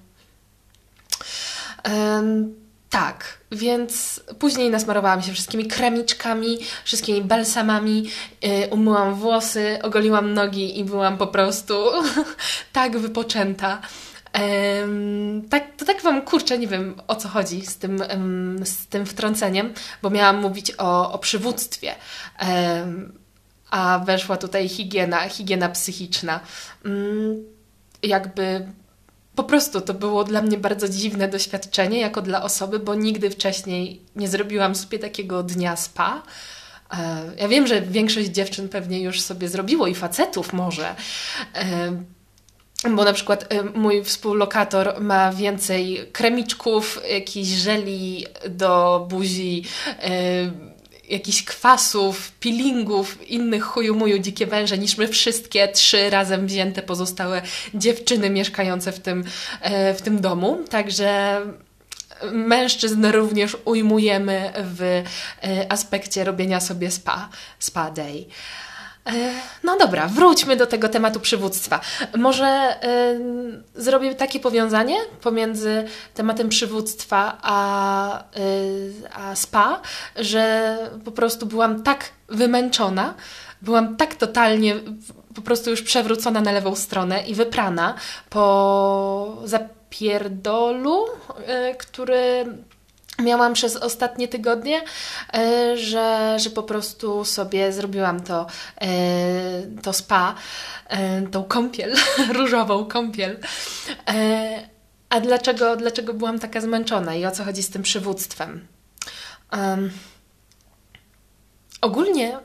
Tak, 2.93 3.37
więc 3.51 4.21
później 4.39 4.69
nasmarowałam 4.69 5.21
się 5.21 5.33
wszystkimi 5.33 5.67
kremiczkami, 5.67 6.57
wszystkimi 6.83 7.21
balsamami, 7.21 8.09
yy, 8.41 8.67
umyłam 8.71 9.15
włosy, 9.15 9.79
ogoliłam 9.83 10.33
nogi 10.33 10.79
i 10.79 10.83
byłam 10.83 11.17
po 11.17 11.27
prostu 11.27 11.73
tak 12.73 12.97
wypoczęta. 12.97 13.81
Um, 14.81 15.41
tak, 15.49 15.75
to 15.77 15.85
tak 15.85 16.01
Wam 16.01 16.21
kurczę, 16.21 16.57
nie 16.57 16.67
wiem 16.67 16.95
o 17.07 17.15
co 17.15 17.29
chodzi 17.29 17.65
z 17.65 17.77
tym, 17.77 18.01
um, 18.11 18.65
z 18.65 18.87
tym 18.87 19.05
wtrąceniem, 19.05 19.73
bo 20.01 20.09
miałam 20.09 20.41
mówić 20.41 20.71
o, 20.77 21.13
o 21.13 21.19
przywództwie. 21.19 21.95
Um, 22.41 23.19
a 23.69 23.99
weszła 24.05 24.37
tutaj 24.37 24.69
higiena, 24.69 25.29
higiena 25.29 25.69
psychiczna. 25.69 26.39
Mm, 26.85 27.43
jakby 28.03 28.67
po 29.35 29.43
prostu 29.43 29.81
to 29.81 29.93
było 29.93 30.23
dla 30.23 30.41
mnie 30.41 30.57
bardzo 30.57 30.89
dziwne 30.89 31.27
doświadczenie, 31.27 31.99
jako 31.99 32.21
dla 32.21 32.43
osoby, 32.43 32.79
bo 32.79 32.95
nigdy 32.95 33.29
wcześniej 33.29 34.01
nie 34.15 34.27
zrobiłam 34.27 34.75
sobie 34.75 34.99
takiego 34.99 35.43
dnia 35.43 35.75
spa. 35.75 36.23
E, 36.93 37.21
ja 37.37 37.47
wiem, 37.47 37.67
że 37.67 37.81
większość 37.81 38.29
dziewczyn 38.29 38.69
pewnie 38.69 39.01
już 39.01 39.21
sobie 39.21 39.47
zrobiło 39.47 39.87
i 39.87 39.95
facetów 39.95 40.53
może. 40.53 40.95
E, 41.55 42.03
bo 42.95 43.03
na 43.03 43.13
przykład 43.13 43.53
e, 43.53 43.63
mój 43.63 44.03
współlokator 44.03 45.01
ma 45.01 45.31
więcej 45.31 46.09
kremiczków, 46.11 46.99
jakichś 47.11 47.49
żeli 47.49 48.25
do 48.49 49.05
buzi, 49.09 49.63
jakichś 51.13 51.43
kwasów, 51.43 52.31
peelingów, 52.31 53.29
innych 53.29 53.63
chuju 53.63 54.19
dzikie 54.19 54.47
węże 54.47 54.77
niż 54.77 54.97
my 54.97 55.07
wszystkie 55.07 55.67
trzy 55.67 56.09
razem 56.09 56.47
wzięte 56.47 56.81
pozostałe 56.81 57.41
dziewczyny 57.73 58.29
mieszkające 58.29 58.91
w 58.91 58.99
tym, 58.99 59.23
e, 59.61 59.93
w 59.93 60.01
tym 60.01 60.21
domu. 60.21 60.59
Także 60.69 61.41
mężczyzn 62.31 63.05
również 63.05 63.57
ujmujemy 63.65 64.53
w 64.57 64.81
e, 64.81 65.71
aspekcie 65.71 66.23
robienia 66.23 66.59
sobie 66.59 66.91
spa, 66.91 67.29
spa 67.59 67.91
day. 67.91 68.25
E, 69.05 69.33
no 69.63 69.77
dobra, 69.77 70.07
wróćmy 70.07 70.55
do 70.55 70.67
tego 70.67 70.89
tematu 70.89 71.19
przywództwa. 71.19 71.79
Może 72.17 72.75
y, 73.75 73.81
zrobię 73.81 74.15
takie 74.15 74.39
powiązanie 74.39 74.95
pomiędzy 75.21 75.85
tematem 76.13 76.49
przywództwa 76.49 77.37
a, 77.41 78.23
y, 78.37 78.93
a 79.13 79.35
spa, 79.35 79.81
że 80.15 80.77
po 81.05 81.11
prostu 81.11 81.45
byłam 81.45 81.83
tak 81.83 82.09
wymęczona, 82.29 83.13
byłam 83.61 83.97
tak 83.97 84.15
totalnie 84.15 84.75
po 85.35 85.41
prostu 85.41 85.69
już 85.69 85.81
przewrócona 85.81 86.41
na 86.41 86.51
lewą 86.51 86.75
stronę 86.75 87.23
i 87.27 87.35
wyprana 87.35 87.93
po 88.29 89.37
zapierdolu, 89.45 91.05
y, 91.05 91.75
który 91.75 92.45
miałam 93.19 93.53
przez 93.53 93.75
ostatnie 93.75 94.27
tygodnie, 94.27 94.81
e, 95.33 95.77
że, 95.77 96.37
że 96.39 96.49
po 96.49 96.63
prostu 96.63 97.25
sobie 97.25 97.71
zrobiłam 97.71 98.23
to, 98.23 98.47
e, 98.81 98.87
to 99.81 99.93
spa, 99.93 100.35
e, 100.87 101.21
tą 101.21 101.43
kąpiel, 101.43 101.95
różową 102.39 102.85
kąpiel. 102.85 103.39
A 105.09 105.19
dlaczego, 105.19 105.75
dlaczego 105.75 106.13
byłam 106.13 106.39
taka 106.39 106.61
zmęczona 106.61 107.15
i 107.15 107.25
o 107.25 107.31
co 107.31 107.43
chodzi 107.43 107.63
z 107.63 107.69
tym 107.69 107.83
przywództwem? 107.83 108.67
Um, 109.51 109.91
ogólnie 111.81 112.39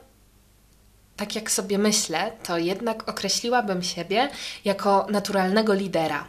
tak 1.19 1.35
jak 1.35 1.51
sobie 1.51 1.77
myślę, 1.77 2.31
to 2.43 2.57
jednak 2.57 3.09
określiłabym 3.09 3.83
siebie 3.83 4.29
jako 4.65 5.07
naturalnego 5.09 5.73
lidera. 5.73 6.25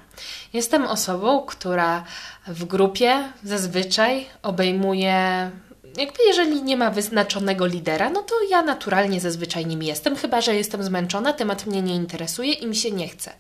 Jestem 0.53 0.87
osobą, 0.87 1.43
która 1.47 2.05
w 2.47 2.65
grupie 2.65 3.33
zazwyczaj 3.45 4.27
obejmuje 4.43 5.51
jakby 5.97 6.19
jeżeli 6.27 6.63
nie 6.63 6.77
ma 6.77 6.91
wyznaczonego 6.91 7.67
lidera, 7.67 8.11
no 8.11 8.23
to 8.23 8.35
ja 8.51 8.63
naturalnie 8.63 9.21
zazwyczaj 9.21 9.67
nim 9.67 9.83
jestem, 9.83 10.17
chyba 10.17 10.41
że 10.41 10.55
jestem 10.55 10.83
zmęczona, 10.83 11.33
temat 11.33 11.67
mnie 11.67 11.83
nie 11.83 11.95
interesuje 11.95 12.53
i 12.53 12.67
mi 12.67 12.77
się 12.77 12.91
nie 12.91 13.09
chce. 13.09 13.33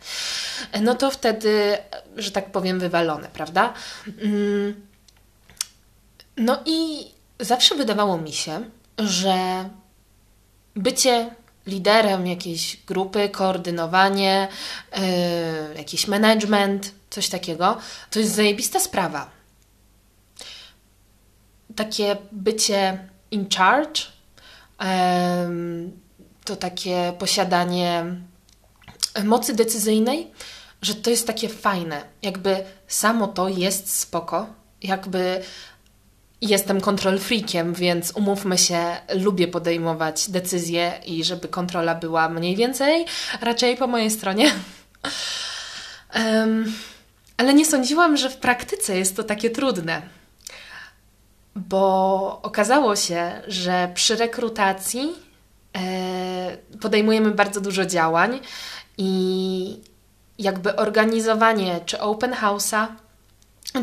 No 0.80 0.94
to 0.94 1.10
wtedy, 1.10 1.78
że 2.16 2.30
tak 2.30 2.52
powiem, 2.52 2.80
wywalone, 2.80 3.28
prawda? 3.32 3.74
Mm. 4.22 4.86
No 6.36 6.62
i 6.66 7.06
zawsze 7.40 7.74
wydawało 7.74 8.18
mi 8.18 8.32
się, 8.32 8.64
że 8.98 9.68
bycie 10.76 11.30
liderem 11.70 12.26
jakiejś 12.26 12.76
grupy, 12.86 13.28
koordynowanie, 13.28 14.48
yy, 14.96 15.02
jakiś 15.76 16.06
management, 16.06 16.92
coś 17.10 17.28
takiego, 17.28 17.78
to 18.10 18.18
jest 18.18 18.34
zajebista 18.34 18.80
sprawa. 18.80 19.30
Takie 21.76 22.16
bycie 22.32 23.08
in 23.30 23.48
charge, 23.56 24.00
to 26.44 26.56
takie 26.56 27.12
posiadanie 27.18 28.04
mocy 29.24 29.54
decyzyjnej, 29.54 30.30
że 30.82 30.94
to 30.94 31.10
jest 31.10 31.26
takie 31.26 31.48
fajne. 31.48 32.04
Jakby 32.22 32.64
samo 32.88 33.26
to 33.28 33.48
jest 33.48 33.98
spoko, 33.98 34.46
jakby 34.82 35.42
Jestem 36.40 36.80
kontrol 36.80 37.18
freakiem, 37.18 37.74
więc 37.74 38.12
umówmy 38.12 38.58
się, 38.58 38.96
lubię 39.14 39.48
podejmować 39.48 40.30
decyzje 40.30 40.92
i 41.06 41.24
żeby 41.24 41.48
kontrola 41.48 41.94
była 41.94 42.28
mniej 42.28 42.56
więcej 42.56 43.04
raczej 43.40 43.76
po 43.76 43.86
mojej 43.86 44.10
stronie. 44.10 44.52
um, 46.14 46.72
ale 47.36 47.54
nie 47.54 47.66
sądziłam, 47.66 48.16
że 48.16 48.30
w 48.30 48.36
praktyce 48.36 48.98
jest 48.98 49.16
to 49.16 49.24
takie 49.24 49.50
trudne, 49.50 50.02
bo 51.56 52.40
okazało 52.42 52.96
się, 52.96 53.42
że 53.46 53.90
przy 53.94 54.16
rekrutacji 54.16 55.12
e, 55.76 56.56
podejmujemy 56.80 57.30
bardzo 57.30 57.60
dużo 57.60 57.86
działań 57.86 58.40
i 58.98 59.80
jakby 60.38 60.76
organizowanie 60.76 61.80
czy 61.86 62.00
open 62.00 62.32
house'a 62.32 62.86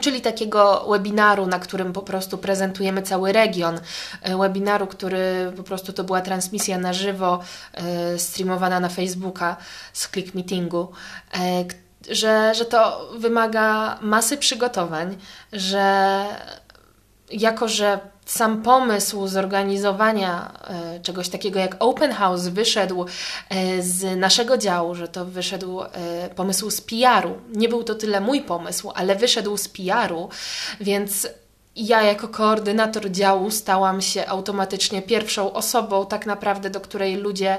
czyli 0.02 0.22
takiego 0.22 0.86
webinaru, 0.90 1.46
na 1.46 1.60
którym 1.60 1.94
po 1.94 2.02
prostu 2.02 2.38
prezentujemy 2.38 3.02
cały 3.02 3.32
region. 3.32 3.80
E, 4.22 4.38
webinaru, 4.38 4.88
który 4.88 5.54
po 5.58 5.64
prostu 5.64 5.94
to 5.94 6.04
była 6.04 6.22
transmisja 6.22 6.78
na 6.78 6.94
żywo, 6.94 7.40
e, 7.74 8.20
streamowana 8.20 8.80
na 8.80 8.90
Facebooka 8.90 9.58
z 9.94 10.10
Click 10.10 10.36
Meetingu, 10.36 10.92
e, 11.34 11.66
że, 12.10 12.56
że 12.56 12.66
to 12.66 13.10
wymaga 13.18 13.98
masy 14.02 14.38
przygotowań, 14.38 15.18
że 15.54 16.26
jako, 17.32 17.68
że 17.68 18.00
sam 18.28 18.62
pomysł 18.62 19.28
zorganizowania 19.28 20.52
e, 20.64 21.00
czegoś 21.00 21.30
takiego 21.30 21.60
jak 21.60 21.76
Open 21.80 22.12
House 22.12 22.48
wyszedł 22.48 23.06
e, 23.50 23.82
z 23.82 24.18
naszego 24.18 24.58
działu, 24.58 24.96
że 24.96 25.08
to 25.08 25.26
wyszedł 25.26 25.82
e, 25.82 25.90
pomysł 26.36 26.70
z 26.70 26.82
PR-u. 26.82 27.58
Nie 27.58 27.70
był 27.70 27.84
to 27.84 27.96
tyle 27.96 28.22
mój 28.22 28.42
pomysł, 28.42 28.92
ale 28.96 29.16
wyszedł 29.16 29.58
z 29.58 29.68
PR-u, 29.68 30.30
więc 30.82 31.28
ja 31.76 32.02
jako 32.02 32.28
koordynator 32.28 33.12
działu 33.12 33.52
stałam 33.52 34.02
się 34.02 34.28
automatycznie 34.28 35.02
pierwszą 35.02 35.54
osobą, 35.54 36.06
tak 36.06 36.26
naprawdę, 36.26 36.70
do 36.70 36.82
której 36.82 37.16
ludzie 37.16 37.58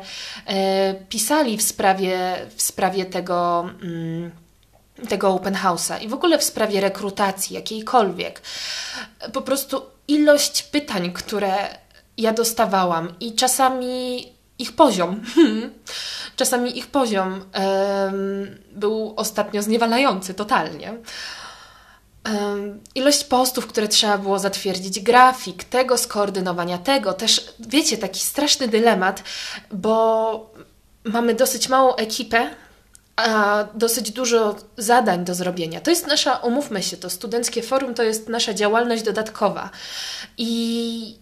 pisali 1.09 1.57
w 1.57 1.63
sprawie, 1.63 2.37
w 2.57 2.63
sprawie 2.63 3.05
tego. 3.05 3.61
Mm, 3.83 4.31
tego 5.09 5.29
open 5.29 5.55
house'a 5.55 6.03
i 6.03 6.09
w 6.09 6.15
ogóle 6.15 6.39
w 6.39 6.45
sprawie 6.45 6.81
rekrutacji 6.81 7.55
jakiejkolwiek. 7.55 8.43
Po 9.33 9.43
prostu 9.43 9.83
ilość 10.09 10.63
pytań, 10.63 11.13
które 11.13 11.79
ja 12.17 12.33
dostawałam 12.33 13.15
i 13.21 13.35
czasami 13.35 14.27
ich 14.59 14.77
poziom, 14.77 15.21
czasami 16.37 16.79
ich 16.79 16.87
poziom 16.87 17.33
um, 17.33 18.59
był 18.73 19.15
ostatnio 19.17 19.63
zniewalający 19.63 20.35
totalnie. 20.35 20.95
Ilość 22.95 23.25
postów, 23.25 23.67
które 23.67 23.89
trzeba 23.89 24.19
było 24.19 24.39
zatwierdzić, 24.39 25.01
grafik, 25.01 25.65
tego 25.65 25.99
skoordynowania, 25.99 26.79
tego 26.79 27.13
też, 27.13 27.55
wiecie, 27.61 27.99
taki 27.99 28.21
straszny 28.21 28.69
dylemat, 28.69 29.23
bo 29.73 30.51
mamy 31.05 31.35
dosyć 31.35 31.69
małą 31.69 31.95
ekipę, 31.95 32.51
a 33.19 33.65
dosyć 33.75 34.11
dużo 34.11 34.57
zadań 34.77 35.25
do 35.25 35.35
zrobienia. 35.35 35.81
To 35.81 35.91
jest 35.91 36.07
nasza, 36.07 36.37
umówmy 36.37 36.83
się, 36.83 36.97
to 36.97 37.11
studenckie 37.11 37.63
forum 37.63 37.95
to 37.95 38.03
jest 38.03 38.29
nasza 38.29 38.55
działalność 38.55 39.03
dodatkowa. 39.03 39.71
I 40.39 41.17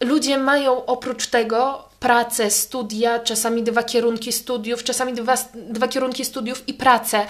ludzie 0.00 0.38
mają 0.38 0.84
oprócz 0.86 1.26
tego 1.26 1.88
pracę, 2.00 2.50
studia, 2.50 3.18
czasami 3.18 3.62
dwa 3.62 3.82
kierunki 3.82 4.32
studiów, 4.32 4.84
czasami 4.84 5.12
dwa, 5.12 5.34
dwa 5.54 5.88
kierunki 5.88 6.24
studiów 6.24 6.68
i 6.68 6.74
pracę, 6.74 7.26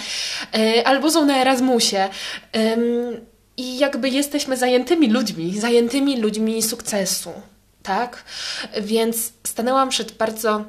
yy, 0.54 0.86
albo 0.86 1.10
są 1.10 1.26
na 1.26 1.38
Erasmusie. 1.38 2.08
I 3.56 3.78
jakby 3.78 4.08
jesteśmy 4.08 4.56
zajętymi 4.56 5.10
ludźmi, 5.10 5.60
zajętymi 5.60 6.20
ludźmi 6.20 6.62
sukcesu, 6.62 7.32
tak? 7.82 8.24
Więc 8.80 9.32
stanęłam 9.46 9.88
przed 9.88 10.12
bardzo 10.12 10.64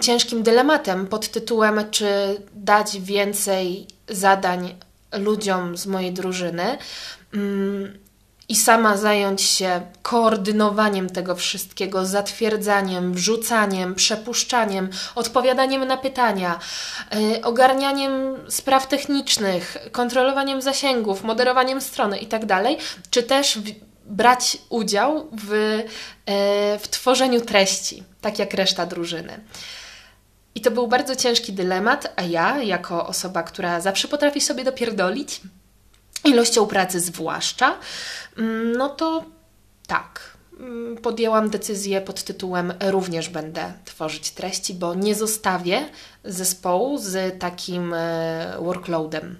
ciężkim 0.00 0.42
dylematem 0.42 1.06
pod 1.06 1.28
tytułem, 1.28 1.90
czy 1.90 2.06
dać 2.54 3.00
więcej 3.00 3.86
zadań 4.08 4.74
ludziom 5.12 5.76
z 5.76 5.86
mojej 5.86 6.12
drużyny 6.12 6.78
mm, 7.34 7.98
i 8.48 8.56
sama 8.56 8.96
zająć 8.96 9.42
się 9.42 9.80
koordynowaniem 10.02 11.10
tego 11.10 11.36
wszystkiego, 11.36 12.06
zatwierdzaniem, 12.06 13.12
wrzucaniem, 13.14 13.94
przepuszczaniem, 13.94 14.90
odpowiadaniem 15.14 15.84
na 15.84 15.96
pytania, 15.96 16.58
yy, 17.12 17.42
ogarnianiem 17.42 18.12
spraw 18.48 18.86
technicznych, 18.86 19.76
kontrolowaniem 19.92 20.62
zasięgów, 20.62 21.24
moderowaniem 21.24 21.80
strony 21.80 22.18
itd., 22.18 22.46
tak 22.46 22.64
czy 23.10 23.22
też 23.22 23.58
brać 24.04 24.58
udział 24.68 25.28
w, 25.32 25.50
yy, 25.52 26.78
w 26.78 26.88
tworzeniu 26.90 27.40
treści, 27.40 28.02
tak 28.20 28.38
jak 28.38 28.54
reszta 28.54 28.86
drużyny. 28.86 29.40
I 30.58 30.60
to 30.60 30.70
był 30.70 30.88
bardzo 30.88 31.16
ciężki 31.16 31.52
dylemat, 31.52 32.12
a 32.16 32.22
ja, 32.22 32.62
jako 32.62 33.06
osoba, 33.06 33.42
która 33.42 33.80
zawsze 33.80 34.08
potrafi 34.08 34.40
sobie 34.40 34.64
dopierdolić, 34.64 35.40
ilością 36.24 36.66
pracy 36.66 37.00
zwłaszcza, 37.00 37.76
mm, 38.38 38.72
no 38.72 38.88
to 38.88 39.24
tak. 39.86 40.36
Mm, 40.60 40.96
podjęłam 40.96 41.50
decyzję 41.50 42.00
pod 42.00 42.22
tytułem 42.22 42.72
również 42.80 43.28
będę 43.28 43.72
tworzyć 43.84 44.30
treści, 44.30 44.74
bo 44.74 44.94
nie 44.94 45.14
zostawię 45.14 45.88
zespołu 46.24 46.98
z 46.98 47.40
takim 47.40 47.94
e, 47.94 48.56
workloadem. 48.60 49.36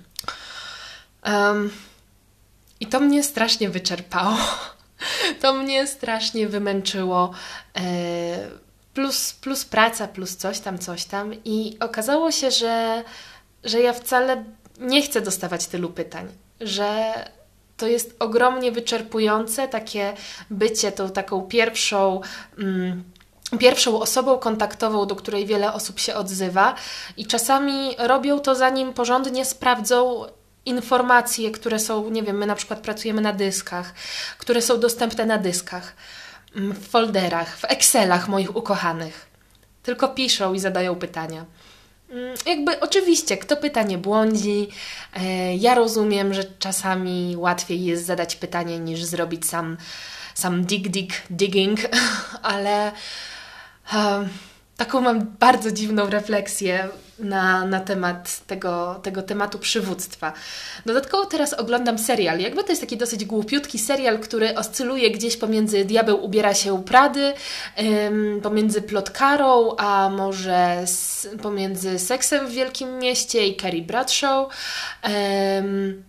Um, 1.27 1.71
I 2.81 2.87
to 2.87 3.01
mnie 3.01 3.23
strasznie 3.23 3.69
wyczerpało. 3.71 4.37
To 5.41 5.53
mnie 5.53 5.87
strasznie 5.87 6.49
wymęczyło. 6.49 7.31
E, 7.77 8.68
plus, 8.99 9.33
plus 9.33 9.65
praca, 9.65 10.09
plus 10.09 10.37
coś 10.37 10.61
tam, 10.61 10.79
coś 10.79 11.05
tam. 11.05 11.35
I 11.45 11.77
okazało 11.81 12.33
się, 12.33 12.51
że, 12.51 13.05
że 13.65 13.81
ja 13.81 13.93
wcale 13.93 14.45
nie 14.81 15.03
chcę 15.03 15.21
dostawać 15.21 15.67
tylu 15.67 15.91
pytań, 15.91 16.29
że 16.61 17.15
to 17.77 17.87
jest 17.87 18.17
ogromnie 18.19 18.73
wyczerpujące 18.73 19.69
takie 19.69 20.13
bycie 20.51 20.93
tą 20.93 21.11
taką 21.11 21.43
pierwszą. 21.43 22.21
Mm, 22.59 23.05
pierwszą 23.59 24.01
osobą 24.01 24.39
kontaktową, 24.39 25.07
do 25.07 25.17
której 25.17 25.47
wiele 25.47 25.73
osób 25.73 26.01
się 26.01 26.15
odzywa, 26.15 26.75
i 27.17 27.27
czasami 27.27 27.95
robią 27.99 28.41
to, 28.41 28.55
zanim 28.55 28.93
porządnie 28.93 29.45
sprawdzą 29.45 30.25
informacje, 30.67 31.51
które 31.51 31.79
są, 31.79 32.11
nie 32.11 32.23
wiem, 32.23 32.39
my 32.39 32.47
na 32.47 32.55
przykład 32.55 32.81
pracujemy 32.81 33.21
na 33.21 33.33
dyskach, 33.33 33.95
które 34.39 34.63
są 34.63 34.81
dostępne 34.81 35.27
na 35.27 35.39
dyskach 35.39 35.93
w 36.59 36.89
folderach, 36.89 37.59
w 37.59 37.65
Excelach 37.65 38.29
moich 38.29 38.57
ukochanych. 38.57 39.29
Tylko 39.83 40.09
piszą 40.09 40.55
i 40.55 40.61
zadają 40.61 40.97
pytania. 40.97 41.45
Mm, 42.11 42.37
jakby 42.47 42.81
oczywiście, 42.81 43.37
kto 43.37 43.57
pyta 43.57 43.83
nie 43.83 43.99
błądzi. 43.99 44.69
E, 45.15 45.57
ja 45.57 45.75
rozumiem, 45.75 46.35
że 46.35 46.45
czasami 46.59 47.35
łatwiej 47.37 47.85
jest 47.85 48.07
zadać 48.07 48.37
pytanie 48.37 48.79
niż 48.79 49.05
zrobić 49.05 49.47
sam, 49.47 49.77
sam 50.35 50.65
dig, 50.65 50.89
dig, 50.89 51.13
digging, 51.31 51.81
ale 52.43 52.93
e, 53.95 54.29
taką 54.77 55.01
mam 55.01 55.27
bardzo 55.41 55.71
dziwną 55.71 56.11
refleksję 56.11 56.89
na, 57.19 57.65
na 57.65 57.81
temat 57.81 58.41
tego, 58.47 59.01
tego 59.03 59.23
tematu 59.23 59.59
przywództwa. 59.59 60.33
Dodatkowo 60.87 61.27
teraz 61.27 61.53
oglądam 61.55 61.99
serial. 61.99 62.39
Jakby 62.39 62.65
to 62.65 62.69
jest 62.69 62.83
taki 62.83 62.97
dosyć 62.97 63.25
głupiutki 63.25 63.79
serial, 63.79 64.19
który 64.19 64.57
oscyluje 64.57 65.11
gdzieś 65.11 65.37
pomiędzy 65.37 65.85
Diabeł 65.85 66.25
ubiera 66.25 66.55
się 66.55 66.85
Prady, 66.85 67.33
ym, 67.81 68.41
pomiędzy 68.43 68.83
plotkarą, 68.83 69.77
a 69.77 70.11
może 70.17 70.57
s, 70.83 71.29
pomiędzy 71.43 71.99
seksem 71.99 72.47
w 72.47 72.51
Wielkim 72.51 72.99
Mieście 72.99 73.47
i 73.47 73.57
Carrie 73.57 73.83
Bradshaw. 73.83 74.49
Ym, 75.59 76.05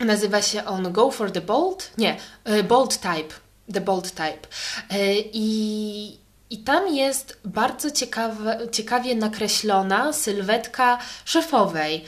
nazywa 0.00 0.42
się 0.42 0.64
on 0.64 0.92
Go 0.92 1.10
for 1.10 1.30
the 1.30 1.40
Bold? 1.40 1.90
Nie, 1.98 2.16
y, 2.48 2.62
Bold 2.62 3.00
Type. 3.00 3.34
The 3.72 3.80
Bold 3.80 4.10
Type. 4.10 4.48
Y, 4.92 5.24
I 5.32 6.25
i 6.50 6.58
tam 6.58 6.94
jest 6.94 7.40
bardzo 7.44 7.90
ciekawe, 7.90 8.58
ciekawie 8.72 9.14
nakreślona 9.14 10.12
sylwetka 10.12 10.98
szefowej, 11.24 12.04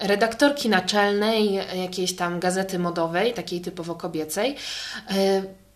redaktorki 0.00 0.68
naczelnej 0.68 1.54
jakiejś 1.82 2.16
tam 2.16 2.40
gazety 2.40 2.78
modowej, 2.78 3.34
takiej 3.34 3.60
typowo 3.60 3.94
kobiecej, 3.94 4.56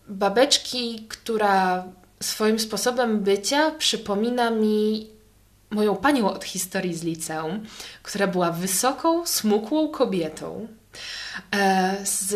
babeczki, 0.09 1.07
która 1.09 1.85
swoim 2.21 2.59
sposobem 2.59 3.21
bycia 3.21 3.71
przypomina 3.71 4.51
mi 4.51 5.09
moją 5.71 5.97
panią 5.97 6.31
od 6.31 6.45
historii 6.45 6.95
z 6.95 7.03
liceum, 7.03 7.65
która 8.03 8.27
była 8.27 8.51
wysoką, 8.51 9.27
smukłą 9.27 9.89
kobietą 9.89 10.69
e, 11.51 11.97
z 12.05 12.35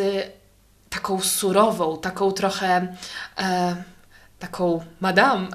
taką 0.90 1.20
surową, 1.20 1.98
taką 1.98 2.32
trochę 2.32 2.96
e, 3.38 3.76
taką 4.42 4.84
madame. 5.00 5.48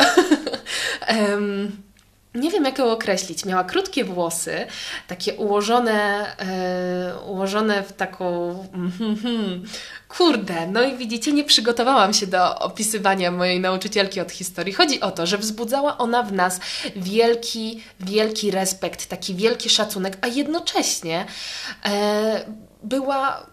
um, 1.20 1.88
nie 2.36 2.52
wiem, 2.52 2.66
jak 2.66 2.80
ją 2.80 2.92
określić. 2.92 3.46
Miała 3.46 3.64
krótkie 3.64 4.04
włosy, 4.04 4.68
takie 5.08 5.34
ułożone, 5.34 6.26
e, 6.40 7.20
ułożone 7.26 7.84
w 7.84 7.94
taką. 7.94 8.50
Mm, 8.74 9.64
kurde, 10.10 10.68
no 10.68 10.84
i 10.84 10.98
widzicie, 10.98 11.34
nie 11.34 11.44
przygotowałam 11.44 12.14
się 12.14 12.28
do 12.28 12.60
opisywania 12.60 13.32
mojej 13.32 13.60
nauczycielki 13.60 14.20
od 14.20 14.32
historii. 14.32 14.74
Chodzi 14.74 15.02
o 15.02 15.12
to, 15.12 15.26
że 15.26 15.38
wzbudzała 15.38 15.98
ona 15.98 16.24
w 16.24 16.34
nas 16.34 16.60
wielki, 16.96 17.84
wielki 18.00 18.52
respekt, 18.52 19.08
taki 19.08 19.36
wielki 19.36 19.70
szacunek, 19.70 20.18
a 20.22 20.28
jednocześnie 20.28 21.26
e, 21.86 22.46
była 22.84 23.48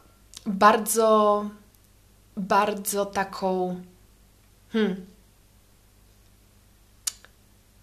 bardzo, 0.46 1.44
bardzo 2.36 3.06
taką. 3.06 3.80
Hmm, 4.72 5.13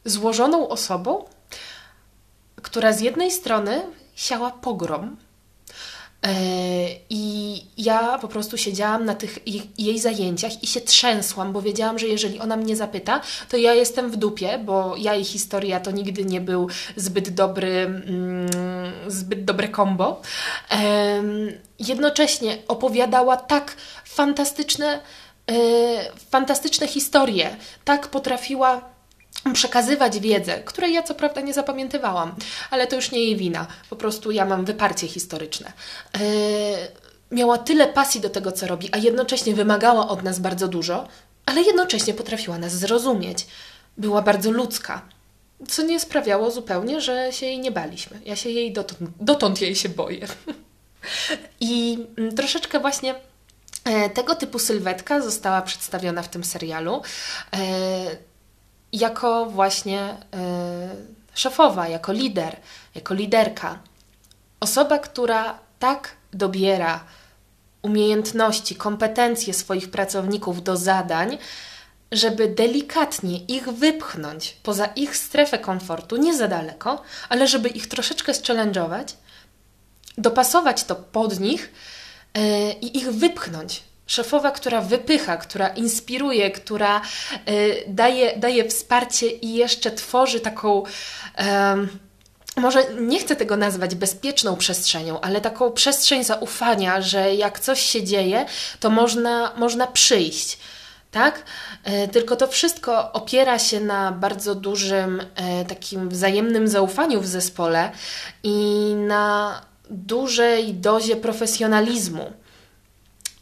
złożoną 0.06 0.70
osobą, 0.70 1.26
która 2.62 2.94
z 2.94 3.02
jednej 3.02 3.32
strony 3.32 3.82
siała 4.16 4.52
pogrom. 4.52 5.18
E, 6.26 6.34
I 7.10 7.56
ja 7.78 8.18
po 8.18 8.28
prostu 8.28 8.58
siedziałam 8.58 9.06
na 9.06 9.16
tych 9.16 9.40
jej 9.78 10.00
zajęciach 10.00 10.64
i 10.64 10.68
się 10.68 10.82
trzęsłam, 10.82 11.54
bo 11.54 11.62
wiedziałam, 11.62 12.00
że 12.00 12.08
jeżeli 12.08 12.40
ona 12.40 12.58
mnie 12.58 12.76
zapyta, 12.76 13.22
to 13.50 13.58
ja 13.58 13.74
jestem 13.74 14.12
w 14.12 14.16
dupie, 14.16 14.60
bo 14.66 14.96
ja 14.98 15.16
i 15.16 15.24
historia 15.24 15.80
to 15.80 15.92
nigdy 15.92 16.26
nie 16.26 16.42
był 16.42 16.68
zbyt 16.96 17.30
dobry, 17.30 17.78
mm, 17.86 18.50
zbyt 19.08 19.46
dobre 19.46 19.68
kombo. 19.68 20.22
Jednocześnie 21.80 22.58
opowiadała 22.68 23.38
tak 23.38 23.76
fantastyczne, 24.06 25.00
e, 25.52 25.56
fantastyczne 26.30 26.88
historie, 26.88 27.56
tak 27.86 28.08
potrafiła 28.08 28.91
przekazywać 29.54 30.20
wiedzę, 30.20 30.64
której 30.64 30.94
ja 30.94 31.04
co 31.04 31.16
prawda 31.16 31.42
nie 31.42 31.54
zapamiętywałam, 31.54 32.36
ale 32.72 32.88
to 32.88 32.96
już 32.96 33.12
nie 33.12 33.20
jej 33.20 33.36
wina. 33.36 33.68
Po 33.90 33.96
prostu 33.96 34.32
ja 34.32 34.46
mam 34.46 34.66
wyparcie 34.66 35.08
historyczne. 35.08 35.72
Yy, 36.14 36.22
miała 37.32 37.58
tyle 37.58 37.88
pasji 37.88 38.22
do 38.22 38.30
tego, 38.30 38.52
co 38.52 38.68
robi, 38.68 38.90
a 38.92 38.98
jednocześnie 38.98 39.54
wymagała 39.54 40.08
od 40.08 40.24
nas 40.24 40.40
bardzo 40.40 40.68
dużo, 40.68 41.08
ale 41.46 41.62
jednocześnie 41.62 42.14
potrafiła 42.14 42.58
nas 42.58 42.74
zrozumieć. 42.74 43.48
Była 43.98 44.22
bardzo 44.22 44.52
ludzka, 44.52 45.02
co 45.68 45.84
nie 45.84 46.00
sprawiało 46.00 46.52
zupełnie, 46.52 47.02
że 47.02 47.34
się 47.34 47.46
jej 47.46 47.60
nie 47.60 47.72
baliśmy. 47.72 48.20
Ja 48.26 48.36
się 48.36 48.50
jej 48.50 48.74
dotąd, 48.74 49.00
dotąd 49.20 49.62
jej 49.62 49.76
się 49.76 49.90
boję. 49.90 50.28
I 51.60 52.06
mm, 52.18 52.36
troszeczkę 52.36 52.80
właśnie 52.80 53.16
e, 53.86 54.10
tego 54.10 54.36
typu 54.36 54.60
sylwetka 54.60 55.22
została 55.22 55.62
przedstawiona 55.62 56.22
w 56.22 56.30
tym 56.30 56.44
serialu 56.44 57.02
e, 57.54 58.31
jako 58.94 59.46
właśnie 59.46 60.00
e, 60.00 60.18
szefowa, 61.34 61.88
jako 61.88 62.12
lider, 62.12 62.58
jako 62.96 63.14
liderka. 63.14 63.80
Osoba, 64.60 65.00
która 65.00 65.60
tak 65.80 66.16
dobiera 66.34 67.04
umiejętności, 67.82 68.76
kompetencje 68.76 69.54
swoich 69.54 69.92
pracowników 69.92 70.64
do 70.64 70.78
zadań, 70.78 71.38
żeby 72.12 72.48
delikatnie 72.48 73.38
ich 73.38 73.70
wypchnąć 73.70 74.58
poza 74.64 74.86
ich 74.86 75.18
strefę 75.18 75.60
komfortu, 75.60 76.18
nie 76.18 76.38
za 76.38 76.48
daleko, 76.48 77.02
ale 77.30 77.48
żeby 77.48 77.70
ich 77.70 77.88
troszeczkę 77.88 78.32
challenge'ować, 78.32 79.14
dopasować 80.18 80.84
to 80.84 80.96
pod 80.96 81.40
nich 81.40 81.74
yy, 82.36 82.72
i 82.82 82.98
ich 82.98 83.12
wypchnąć. 83.12 83.84
Szefowa, 84.12 84.52
która 84.52 84.82
wypycha, 84.82 85.38
która 85.38 85.68
inspiruje, 85.68 86.52
która 86.52 87.02
yy, 87.48 87.84
daje, 87.88 88.38
daje 88.38 88.70
wsparcie 88.70 89.28
i 89.28 89.54
jeszcze 89.54 89.92
tworzy 89.92 90.40
taką. 90.40 90.84
Yy, 91.38 91.44
może 92.58 92.84
nie 93.00 93.20
chcę 93.20 93.36
tego 93.36 93.58
nazwać 93.58 93.96
bezpieczną 93.96 94.56
przestrzenią, 94.56 95.22
ale 95.22 95.42
taką 95.42 95.72
przestrzeń 95.72 96.24
zaufania, 96.24 97.02
że 97.02 97.36
jak 97.36 97.60
coś 97.60 97.82
się 97.82 98.04
dzieje, 98.04 98.46
to 98.80 98.90
można, 98.90 99.54
można 99.58 99.88
przyjść. 99.88 100.58
Tak? 101.12 101.44
E, 101.84 102.08
tylko 102.08 102.36
to 102.36 102.48
wszystko 102.48 103.14
opiera 103.14 103.60
się 103.60 103.80
na 103.80 104.12
bardzo 104.12 104.56
dużym 104.56 105.22
e, 105.36 105.66
takim 105.66 106.10
wzajemnym 106.10 106.68
zaufaniu 106.68 107.22
w 107.22 107.28
zespole 107.28 107.92
i 108.44 108.56
na 108.96 109.62
dużej 109.90 110.74
dozie 110.74 111.16
profesjonalizmu, 111.16 112.41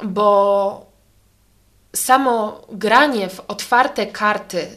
bo 0.04 0.86
samo 1.96 2.62
granie 2.72 3.30
w 3.30 3.40
otwarte 3.48 4.08
karty 4.08 4.68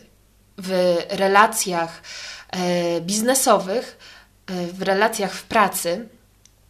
w 0.58 0.96
relacjach 1.10 2.02
e, 2.50 3.00
biznesowych 3.00 3.98
w 4.48 4.82
relacjach 4.82 5.32
w 5.32 5.42
pracy 5.42 6.08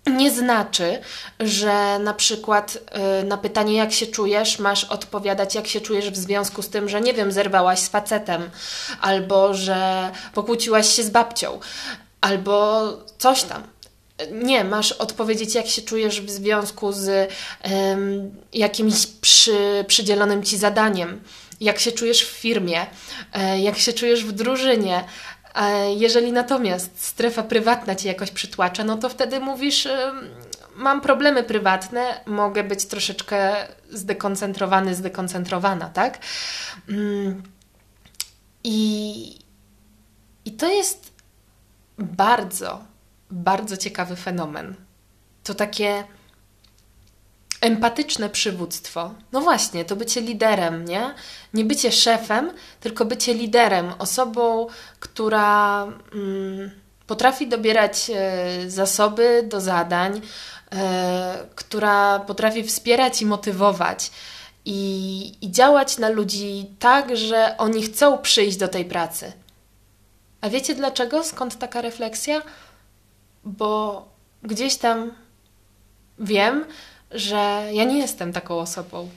nie 0.07 0.31
znaczy, 0.31 1.01
że 1.41 1.99
na 1.99 2.15
przykład 2.15 2.79
y, 3.21 3.25
na 3.25 3.37
pytanie, 3.37 3.77
jak 3.77 3.93
się 3.93 4.07
czujesz, 4.07 4.59
masz 4.59 4.85
odpowiadać, 4.85 5.55
jak 5.55 5.67
się 5.67 5.81
czujesz 5.81 6.11
w 6.11 6.17
związku 6.17 6.63
z 6.63 6.69
tym, 6.69 6.89
że 6.89 7.01
nie 7.01 7.15
wiem, 7.15 7.33
zerwałaś 7.33 7.79
z 7.79 7.89
facetem, 7.89 8.51
albo 9.01 9.55
że 9.55 10.11
pokłóciłaś 10.35 10.89
się 10.89 11.03
z 11.03 11.11
babcią, 11.11 11.61
albo 12.21 12.83
coś 13.19 13.43
tam. 13.43 13.63
Nie, 14.33 14.65
masz 14.65 14.93
odpowiedzieć, 14.93 15.55
jak 15.55 15.67
się 15.67 15.83
czujesz 15.83 16.21
w 16.21 16.31
związku 16.31 16.93
z 16.93 17.33
um, 17.65 18.35
jakimś 18.53 19.07
przy, 19.07 19.85
przydzielonym 19.89 20.43
ci 20.43 20.59
zadaniem, 20.59 21.21
jak 21.61 21.79
się 21.79 21.93
czujesz 21.93 22.25
w 22.25 22.31
firmie, 22.31 22.87
e, 23.33 23.61
jak 23.61 23.79
się 23.79 23.93
czujesz 23.93 24.25
w 24.25 24.33
drużynie, 24.33 25.05
jeżeli 25.97 26.33
natomiast 26.33 27.05
strefa 27.05 27.43
prywatna 27.43 27.95
ci 27.95 28.09
jakoś 28.09 28.31
przytłacza, 28.31 28.85
no 28.85 28.97
to 28.97 29.09
wtedy 29.09 29.41
mówisz, 29.41 29.89
mam 30.77 31.01
problemy 31.01 31.43
prywatne, 31.43 32.21
mogę 32.27 32.65
być 32.65 32.85
troszeczkę 32.85 33.67
zdekoncentrowany, 33.91 34.95
zdekoncentrowana, 34.95 35.89
tak? 35.89 36.19
Mm. 36.89 37.43
I, 38.65 39.39
i 40.45 40.53
to 40.53 40.73
jest 40.73 41.13
bardzo, 41.99 42.85
bardzo 43.33 43.77
ciekawy 43.77 44.17
fenomen. 44.17 44.75
To 45.45 45.55
takie 45.55 46.05
empatyczne 47.61 48.31
przywództwo. 48.31 49.15
No 49.33 49.41
właśnie, 49.41 49.85
to 49.85 49.97
bycie 49.97 50.21
liderem, 50.21 50.85
nie? 50.85 51.15
Nie 51.55 51.65
bycie 51.65 51.93
szefem, 51.93 52.53
tylko 52.81 53.05
bycie 53.05 53.35
liderem, 53.35 53.93
osobą, 53.99 54.67
która 55.01 55.83
mm, 55.83 56.71
potrafi 57.07 57.49
dobierać 57.49 58.11
e, 58.15 58.71
zasoby 58.71 59.45
do 59.49 59.61
zadań, 59.61 60.21
e, 60.73 61.47
która 61.55 62.19
potrafi 62.19 62.63
wspierać 62.63 63.23
i 63.23 63.27
motywować. 63.27 64.11
I, 64.65 65.33
I 65.41 65.51
działać 65.51 65.99
na 65.99 66.09
ludzi 66.09 66.71
tak, 66.79 67.17
że 67.17 67.55
oni 67.59 67.83
chcą 67.83 68.19
przyjść 68.19 68.57
do 68.57 68.69
tej 68.69 68.85
pracy. 68.85 69.33
A 70.41 70.49
wiecie 70.49 70.75
dlaczego? 70.75 71.25
Skąd 71.25 71.59
taka 71.59 71.81
refleksja? 71.81 72.43
Bo 73.45 74.09
gdzieś 74.43 74.77
tam 74.77 75.13
wiem, 76.19 76.65
że 77.11 77.63
ja 77.73 77.85
nie 77.85 77.99
jestem 77.99 78.33
taką 78.33 78.59
osobą. 78.59 79.09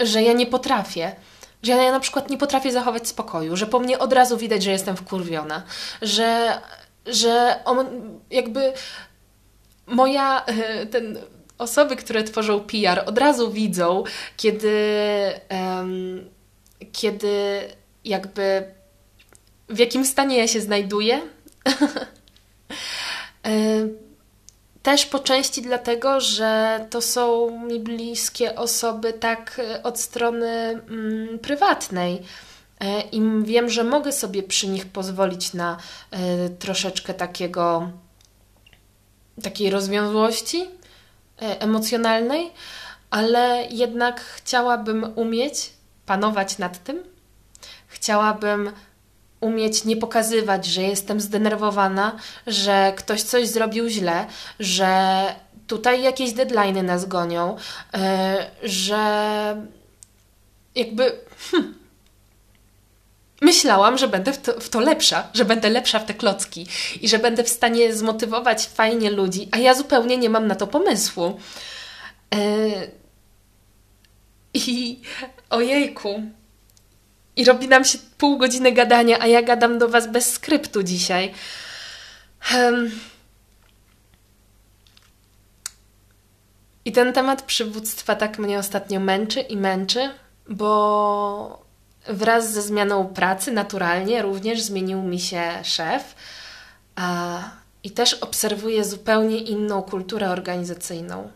Że 0.00 0.22
ja 0.22 0.32
nie 0.32 0.46
potrafię. 0.46 1.16
Że 1.62 1.72
ja 1.72 1.92
na 1.92 2.00
przykład 2.00 2.30
nie 2.30 2.38
potrafię 2.38 2.72
zachować 2.72 3.08
spokoju, 3.08 3.56
że 3.56 3.66
po 3.66 3.80
mnie 3.80 3.98
od 3.98 4.12
razu 4.12 4.36
widać, 4.36 4.62
że 4.62 4.70
jestem 4.70 4.96
wkurwiona, 4.96 5.62
że, 6.02 6.60
że 7.06 7.60
on 7.64 7.86
jakby 8.30 8.72
moja, 9.86 10.44
e, 10.44 10.86
ten, 10.86 11.18
osoby, 11.58 11.96
które 11.96 12.24
tworzą 12.24 12.60
PR, 12.60 13.02
od 13.06 13.18
razu 13.18 13.52
widzą, 13.52 14.04
kiedy, 14.36 14.76
um, 15.50 16.30
kiedy 16.92 17.60
jakby 18.04 18.64
w 19.68 19.78
jakim 19.78 20.04
stanie 20.04 20.38
ja 20.38 20.48
się 20.48 20.60
znajduję. 20.60 21.20
E, 23.46 23.50
też 24.82 25.06
po 25.06 25.18
części 25.18 25.62
dlatego, 25.62 26.20
że 26.20 26.80
to 26.90 27.00
są 27.00 27.50
mi 27.66 27.80
bliskie 27.80 28.56
osoby 28.56 29.12
tak 29.12 29.60
e, 29.64 29.82
od 29.82 30.00
strony 30.00 30.48
mm, 30.48 31.38
prywatnej. 31.38 32.22
E, 32.80 33.00
I 33.00 33.22
wiem, 33.42 33.68
że 33.68 33.84
mogę 33.84 34.12
sobie 34.12 34.42
przy 34.42 34.68
nich 34.68 34.86
pozwolić 34.86 35.54
na 35.54 35.76
y, 35.76 36.50
troszeczkę 36.50 37.14
takiego, 37.14 37.90
takiej 39.42 39.70
rozwiązłości 39.70 40.62
y, 40.62 40.68
emocjonalnej, 41.38 42.50
ale 43.10 43.66
jednak 43.70 44.20
chciałabym 44.20 45.12
umieć 45.16 45.72
panować 46.06 46.58
nad 46.58 46.84
tym. 46.84 47.02
Chciałabym 47.86 48.72
umieć 49.42 49.84
nie 49.84 49.96
pokazywać, 49.96 50.66
że 50.66 50.82
jestem 50.82 51.20
zdenerwowana, 51.20 52.16
że 52.46 52.92
ktoś 52.96 53.22
coś 53.22 53.48
zrobił 53.48 53.88
źle, 53.88 54.26
że 54.60 55.24
tutaj 55.66 56.02
jakieś 56.02 56.32
deadlines 56.32 56.84
nas 56.84 57.06
gonią, 57.06 57.56
yy, 57.92 58.00
że 58.68 59.02
jakby. 60.74 61.12
Hmm, 61.50 61.74
myślałam, 63.40 63.98
że 63.98 64.08
będę 64.08 64.32
w 64.32 64.38
to, 64.38 64.60
w 64.60 64.68
to, 64.68 64.80
lepsza, 64.80 65.28
że 65.34 65.44
będę 65.44 65.70
lepsza 65.70 65.98
w 65.98 66.06
te 66.06 66.14
klocki 66.14 66.66
i 67.00 67.08
że 67.08 67.18
będę 67.18 67.44
w 67.44 67.48
stanie 67.48 67.94
zmotywować 67.94 68.66
fajnie 68.66 69.10
ludzi, 69.10 69.48
a 69.50 69.58
ja 69.58 69.74
zupełnie 69.74 70.16
nie 70.16 70.30
mam 70.30 70.46
na 70.46 70.54
to 70.54 70.66
pomysłu. 70.66 71.40
Yy, 72.34 72.90
I 74.54 75.00
ojejku, 75.50 76.22
i 77.36 77.44
robi 77.44 77.68
nam 77.68 77.84
się 77.84 77.98
pół 78.18 78.38
godziny 78.38 78.72
gadania, 78.72 79.18
a 79.20 79.26
ja 79.26 79.42
gadam 79.42 79.78
do 79.78 79.88
Was 79.88 80.06
bez 80.06 80.32
skryptu 80.32 80.82
dzisiaj. 80.82 81.34
Um. 82.54 82.90
I 86.84 86.92
ten 86.92 87.12
temat 87.12 87.42
przywództwa 87.42 88.14
tak 88.14 88.38
mnie 88.38 88.58
ostatnio 88.58 89.00
męczy 89.00 89.40
i 89.40 89.56
męczy, 89.56 90.10
bo 90.48 91.64
wraz 92.08 92.52
ze 92.52 92.62
zmianą 92.62 93.08
pracy 93.08 93.52
naturalnie 93.52 94.22
również 94.22 94.62
zmienił 94.62 95.02
mi 95.02 95.20
się 95.20 95.42
szef. 95.62 96.14
A, 96.96 97.38
I 97.84 97.90
też 97.90 98.14
obserwuję 98.14 98.84
zupełnie 98.84 99.38
inną 99.38 99.82
kulturę 99.82 100.30
organizacyjną 100.30 101.30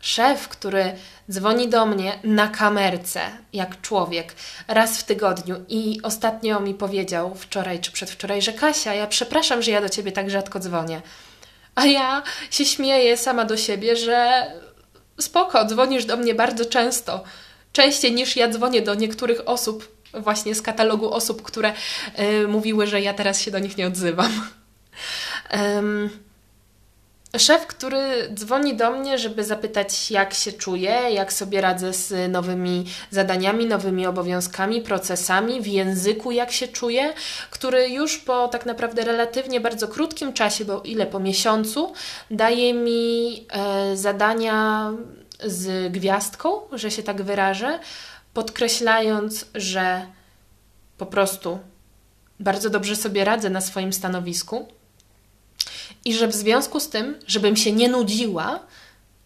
szef, 0.00 0.48
który 0.48 0.92
dzwoni 1.30 1.68
do 1.68 1.86
mnie 1.86 2.18
na 2.24 2.48
kamerce, 2.48 3.20
jak 3.52 3.80
człowiek, 3.80 4.34
raz 4.68 4.98
w 4.98 5.04
tygodniu 5.04 5.56
i 5.68 6.00
ostatnio 6.02 6.60
mi 6.60 6.74
powiedział 6.74 7.34
wczoraj 7.34 7.80
czy 7.80 7.92
przedwczoraj, 7.92 8.42
że 8.42 8.52
Kasia, 8.52 8.94
ja 8.94 9.06
przepraszam, 9.06 9.62
że 9.62 9.70
ja 9.70 9.80
do 9.80 9.88
ciebie 9.88 10.12
tak 10.12 10.30
rzadko 10.30 10.60
dzwonię. 10.60 11.02
A 11.74 11.86
ja 11.86 12.22
się 12.50 12.64
śmieję 12.64 13.16
sama 13.16 13.44
do 13.44 13.56
siebie, 13.56 13.96
że 13.96 14.46
spoko, 15.20 15.64
dzwonisz 15.64 16.04
do 16.04 16.16
mnie 16.16 16.34
bardzo 16.34 16.64
często. 16.64 17.24
Częściej 17.72 18.12
niż 18.12 18.36
ja 18.36 18.48
dzwonię 18.48 18.82
do 18.82 18.94
niektórych 18.94 19.48
osób, 19.48 19.98
właśnie 20.14 20.54
z 20.54 20.62
katalogu 20.62 21.12
osób, 21.12 21.42
które 21.42 21.72
y, 22.18 22.48
mówiły, 22.48 22.86
że 22.86 23.00
ja 23.00 23.14
teraz 23.14 23.40
się 23.40 23.50
do 23.50 23.58
nich 23.58 23.76
nie 23.76 23.86
odzywam. 23.86 24.50
Um, 25.52 26.10
szef, 27.36 27.66
który 27.66 28.30
dzwoni 28.34 28.76
do 28.76 28.90
mnie, 28.90 29.18
żeby 29.18 29.44
zapytać, 29.44 30.10
jak 30.10 30.34
się 30.34 30.52
czuję, 30.52 30.90
jak 30.90 31.32
sobie 31.32 31.60
radzę 31.60 31.92
z 31.92 32.32
nowymi 32.32 32.84
zadaniami, 33.10 33.66
nowymi 33.66 34.06
obowiązkami, 34.06 34.80
procesami, 34.80 35.60
w 35.60 35.66
języku, 35.66 36.30
jak 36.30 36.52
się 36.52 36.68
czuję, 36.68 37.12
który 37.50 37.88
już 37.88 38.18
po 38.18 38.48
tak 38.48 38.66
naprawdę 38.66 39.04
relatywnie 39.04 39.60
bardzo 39.60 39.88
krótkim 39.88 40.32
czasie, 40.32 40.64
bo 40.64 40.80
ile 40.80 41.06
po 41.06 41.20
miesiącu, 41.20 41.92
daje 42.30 42.74
mi 42.74 43.46
e, 43.52 43.96
zadania 43.96 44.90
z 45.44 45.92
gwiazdką, 45.92 46.60
że 46.72 46.90
się 46.90 47.02
tak 47.02 47.22
wyrażę, 47.22 47.78
podkreślając, 48.34 49.44
że 49.54 50.06
po 50.98 51.06
prostu 51.06 51.58
bardzo 52.40 52.70
dobrze 52.70 52.96
sobie 52.96 53.24
radzę 53.24 53.50
na 53.50 53.60
swoim 53.60 53.92
stanowisku 53.92 54.77
i 56.04 56.14
że 56.14 56.28
w 56.28 56.34
związku 56.34 56.80
z 56.80 56.88
tym, 56.88 57.18
żebym 57.26 57.56
się 57.56 57.72
nie 57.72 57.88
nudziła 57.88 58.60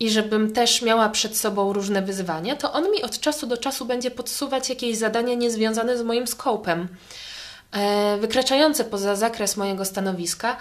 i 0.00 0.10
żebym 0.10 0.52
też 0.52 0.82
miała 0.82 1.08
przed 1.08 1.36
sobą 1.36 1.72
różne 1.72 2.02
wyzwania, 2.02 2.56
to 2.56 2.72
on 2.72 2.90
mi 2.90 3.02
od 3.02 3.20
czasu 3.20 3.46
do 3.46 3.56
czasu 3.56 3.84
będzie 3.84 4.10
podsuwać 4.10 4.68
jakieś 4.68 4.96
zadania 4.96 5.34
niezwiązane 5.34 5.98
z 5.98 6.02
moim 6.02 6.26
skopem, 6.26 6.88
e, 7.72 8.16
wykraczające 8.20 8.84
poza 8.84 9.16
zakres 9.16 9.56
mojego 9.56 9.84
stanowiska. 9.84 10.56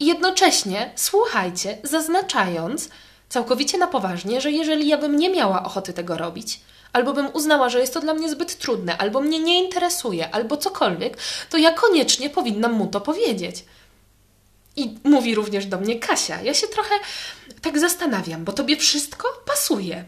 Jednocześnie, 0.00 0.92
słuchajcie, 0.96 1.78
zaznaczając 1.82 2.88
całkowicie 3.28 3.78
na 3.78 3.86
poważnie, 3.86 4.40
że 4.40 4.50
jeżeli 4.50 4.88
ja 4.88 4.98
bym 4.98 5.16
nie 5.16 5.30
miała 5.30 5.64
ochoty 5.64 5.92
tego 5.92 6.16
robić, 6.16 6.60
albo 6.92 7.12
bym 7.12 7.28
uznała, 7.32 7.68
że 7.68 7.80
jest 7.80 7.94
to 7.94 8.00
dla 8.00 8.14
mnie 8.14 8.30
zbyt 8.30 8.58
trudne, 8.58 8.98
albo 8.98 9.20
mnie 9.20 9.38
nie 9.38 9.64
interesuje, 9.64 10.34
albo 10.34 10.56
cokolwiek, 10.56 11.16
to 11.50 11.56
ja 11.56 11.72
koniecznie 11.72 12.30
powinnam 12.30 12.72
mu 12.72 12.86
to 12.86 13.00
powiedzieć. 13.00 13.64
I 14.76 14.98
mówi 15.04 15.34
również 15.34 15.66
do 15.66 15.78
mnie 15.78 15.98
Kasia. 15.98 16.42
Ja 16.42 16.54
się 16.54 16.66
trochę 16.66 16.94
tak 17.62 17.78
zastanawiam, 17.78 18.44
bo 18.44 18.52
tobie 18.52 18.76
wszystko 18.76 19.28
pasuje. 19.46 20.04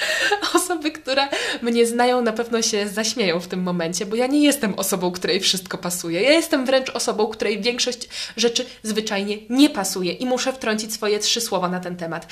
Osoby, 0.54 0.90
które 0.90 1.28
mnie 1.62 1.86
znają, 1.86 2.22
na 2.22 2.32
pewno 2.32 2.62
się 2.62 2.88
zaśmieją 2.88 3.40
w 3.40 3.48
tym 3.48 3.62
momencie, 3.62 4.06
bo 4.06 4.16
ja 4.16 4.26
nie 4.26 4.44
jestem 4.44 4.74
osobą, 4.74 5.12
której 5.12 5.40
wszystko 5.40 5.78
pasuje. 5.78 6.22
Ja 6.22 6.30
jestem 6.30 6.66
wręcz 6.66 6.90
osobą, 6.90 7.26
której 7.26 7.60
większość 7.60 8.08
rzeczy 8.36 8.66
zwyczajnie 8.82 9.36
nie 9.50 9.70
pasuje 9.70 10.12
i 10.12 10.26
muszę 10.26 10.52
wtrącić 10.52 10.92
swoje 10.92 11.18
trzy 11.18 11.40
słowa 11.40 11.68
na 11.68 11.80
ten 11.80 11.96
temat. 11.96 12.26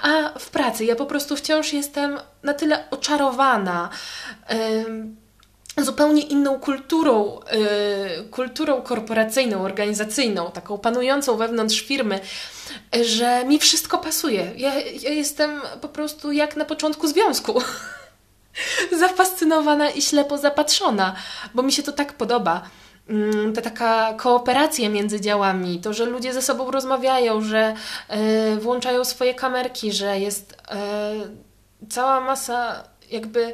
A 0.00 0.38
w 0.38 0.50
pracy 0.50 0.84
ja 0.84 0.96
po 0.96 1.06
prostu 1.06 1.36
wciąż 1.36 1.72
jestem 1.72 2.18
na 2.42 2.54
tyle 2.54 2.90
oczarowana. 2.90 3.90
Yy, 4.50 5.23
zupełnie 5.78 6.22
inną 6.22 6.60
kulturą, 6.60 7.40
yy, 7.52 8.24
kulturą 8.30 8.82
korporacyjną, 8.82 9.62
organizacyjną, 9.62 10.50
taką 10.50 10.78
panującą 10.78 11.36
wewnątrz 11.36 11.80
firmy, 11.80 12.20
że 13.02 13.44
mi 13.44 13.58
wszystko 13.58 13.98
pasuje. 13.98 14.52
Ja, 14.56 14.74
ja 14.80 15.10
jestem 15.10 15.60
po 15.80 15.88
prostu 15.88 16.32
jak 16.32 16.56
na 16.56 16.64
początku 16.64 17.06
związku. 17.08 17.62
Zafascynowana 19.00 19.90
i 19.90 20.02
ślepo 20.02 20.38
zapatrzona, 20.38 21.14
bo 21.54 21.62
mi 21.62 21.72
się 21.72 21.82
to 21.82 21.92
tak 21.92 22.12
podoba. 22.12 22.62
Mm, 23.08 23.52
ta 23.52 23.62
taka 23.62 24.14
kooperacja 24.14 24.88
między 24.88 25.20
działami, 25.20 25.80
to, 25.80 25.92
że 25.92 26.04
ludzie 26.04 26.32
ze 26.32 26.42
sobą 26.42 26.70
rozmawiają, 26.70 27.40
że 27.40 27.74
yy, 28.10 28.56
włączają 28.60 29.04
swoje 29.04 29.34
kamerki, 29.34 29.92
że 29.92 30.20
jest 30.20 30.56
yy, 31.80 31.88
cała 31.88 32.20
masa 32.20 32.84
jakby 33.10 33.52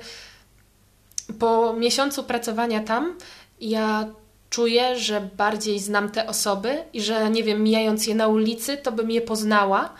po 1.38 1.72
miesiącu 1.72 2.24
pracowania 2.24 2.80
tam, 2.80 3.18
ja 3.60 4.06
czuję, 4.50 4.98
że 4.98 5.20
bardziej 5.36 5.78
znam 5.78 6.10
te 6.10 6.26
osoby 6.26 6.84
i 6.92 7.02
że, 7.02 7.30
nie 7.30 7.42
wiem, 7.42 7.62
mijając 7.62 8.06
je 8.06 8.14
na 8.14 8.28
ulicy, 8.28 8.76
to 8.76 8.92
bym 8.92 9.10
je 9.10 9.20
poznała. 9.20 9.94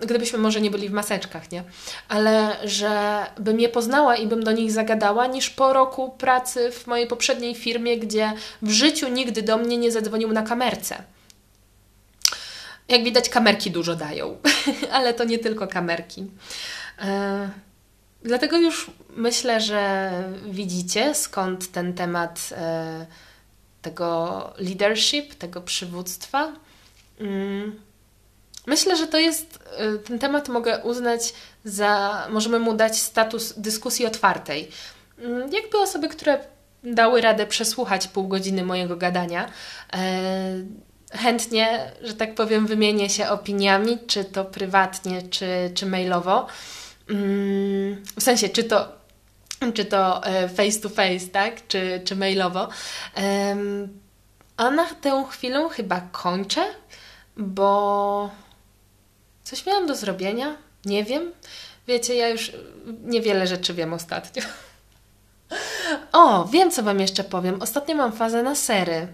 Gdybyśmy 0.00 0.38
może 0.38 0.60
nie 0.60 0.70
byli 0.70 0.88
w 0.88 0.92
maseczkach, 0.92 1.52
nie? 1.52 1.64
Ale 2.08 2.56
że 2.64 3.26
bym 3.38 3.60
je 3.60 3.68
poznała 3.68 4.16
i 4.16 4.26
bym 4.26 4.42
do 4.44 4.52
nich 4.52 4.72
zagadała, 4.72 5.26
niż 5.26 5.50
po 5.50 5.72
roku 5.72 6.10
pracy 6.10 6.70
w 6.72 6.86
mojej 6.86 7.06
poprzedniej 7.06 7.54
firmie, 7.54 7.98
gdzie 7.98 8.32
w 8.62 8.70
życiu 8.70 9.08
nigdy 9.08 9.42
do 9.42 9.56
mnie 9.56 9.76
nie 9.76 9.92
zadzwonił 9.92 10.32
na 10.32 10.42
kamerce. 10.42 11.02
Jak 12.88 13.04
widać, 13.04 13.28
kamerki 13.28 13.70
dużo 13.70 13.96
dają, 13.96 14.36
ale 14.92 15.14
to 15.14 15.24
nie 15.24 15.38
tylko 15.38 15.66
kamerki. 15.66 16.26
Dlatego 18.22 18.56
już 18.56 18.90
myślę, 19.16 19.60
że 19.60 20.10
widzicie 20.50 21.14
skąd 21.14 21.72
ten 21.72 21.94
temat 21.94 22.50
e, 22.52 23.06
tego 23.82 24.52
leadership, 24.58 25.34
tego 25.34 25.60
przywództwa. 25.60 26.52
Mm. 27.20 27.80
Myślę, 28.66 28.96
że 28.96 29.06
to 29.06 29.18
jest, 29.18 29.58
e, 29.76 29.98
ten 29.98 30.18
temat 30.18 30.48
mogę 30.48 30.78
uznać 30.78 31.34
za, 31.64 32.26
możemy 32.30 32.58
mu 32.58 32.74
dać 32.74 32.98
status 32.98 33.54
dyskusji 33.56 34.06
otwartej. 34.06 34.68
Mm, 35.18 35.52
jakby 35.52 35.78
osoby, 35.78 36.08
które 36.08 36.44
dały 36.84 37.20
radę 37.20 37.46
przesłuchać 37.46 38.08
pół 38.08 38.28
godziny 38.28 38.64
mojego 38.64 38.96
gadania, 38.96 39.50
e, 39.92 40.00
chętnie, 41.12 41.92
że 42.02 42.14
tak 42.14 42.34
powiem, 42.34 42.66
wymienię 42.66 43.10
się 43.10 43.28
opiniami, 43.28 43.98
czy 44.06 44.24
to 44.24 44.44
prywatnie, 44.44 45.22
czy, 45.22 45.70
czy 45.74 45.86
mailowo. 45.86 46.46
Mm, 47.10 48.02
w 48.18 48.22
sensie, 48.22 48.48
czy 48.48 48.64
to, 48.64 48.88
czy 49.74 49.84
to 49.84 50.20
face 50.56 50.80
to 50.82 50.88
face, 50.88 51.26
tak, 51.32 51.66
czy, 51.68 52.00
czy 52.04 52.16
mailowo. 52.16 52.68
A 54.56 54.70
na 54.70 54.86
tę 54.86 55.24
chwilę 55.30 55.68
chyba 55.72 56.00
kończę, 56.00 56.64
bo 57.36 58.30
coś 59.44 59.66
miałam 59.66 59.86
do 59.86 59.94
zrobienia, 59.94 60.56
nie 60.84 61.04
wiem. 61.04 61.32
Wiecie, 61.86 62.14
ja 62.14 62.28
już 62.28 62.52
niewiele 63.04 63.46
rzeczy 63.46 63.74
wiem 63.74 63.92
ostatnio. 63.92 64.42
O, 66.12 66.44
wiem, 66.44 66.70
co 66.70 66.82
Wam 66.82 67.00
jeszcze 67.00 67.24
powiem. 67.24 67.62
Ostatnio 67.62 67.94
mam 67.94 68.12
fazę 68.12 68.42
na 68.42 68.54
sery. 68.54 69.08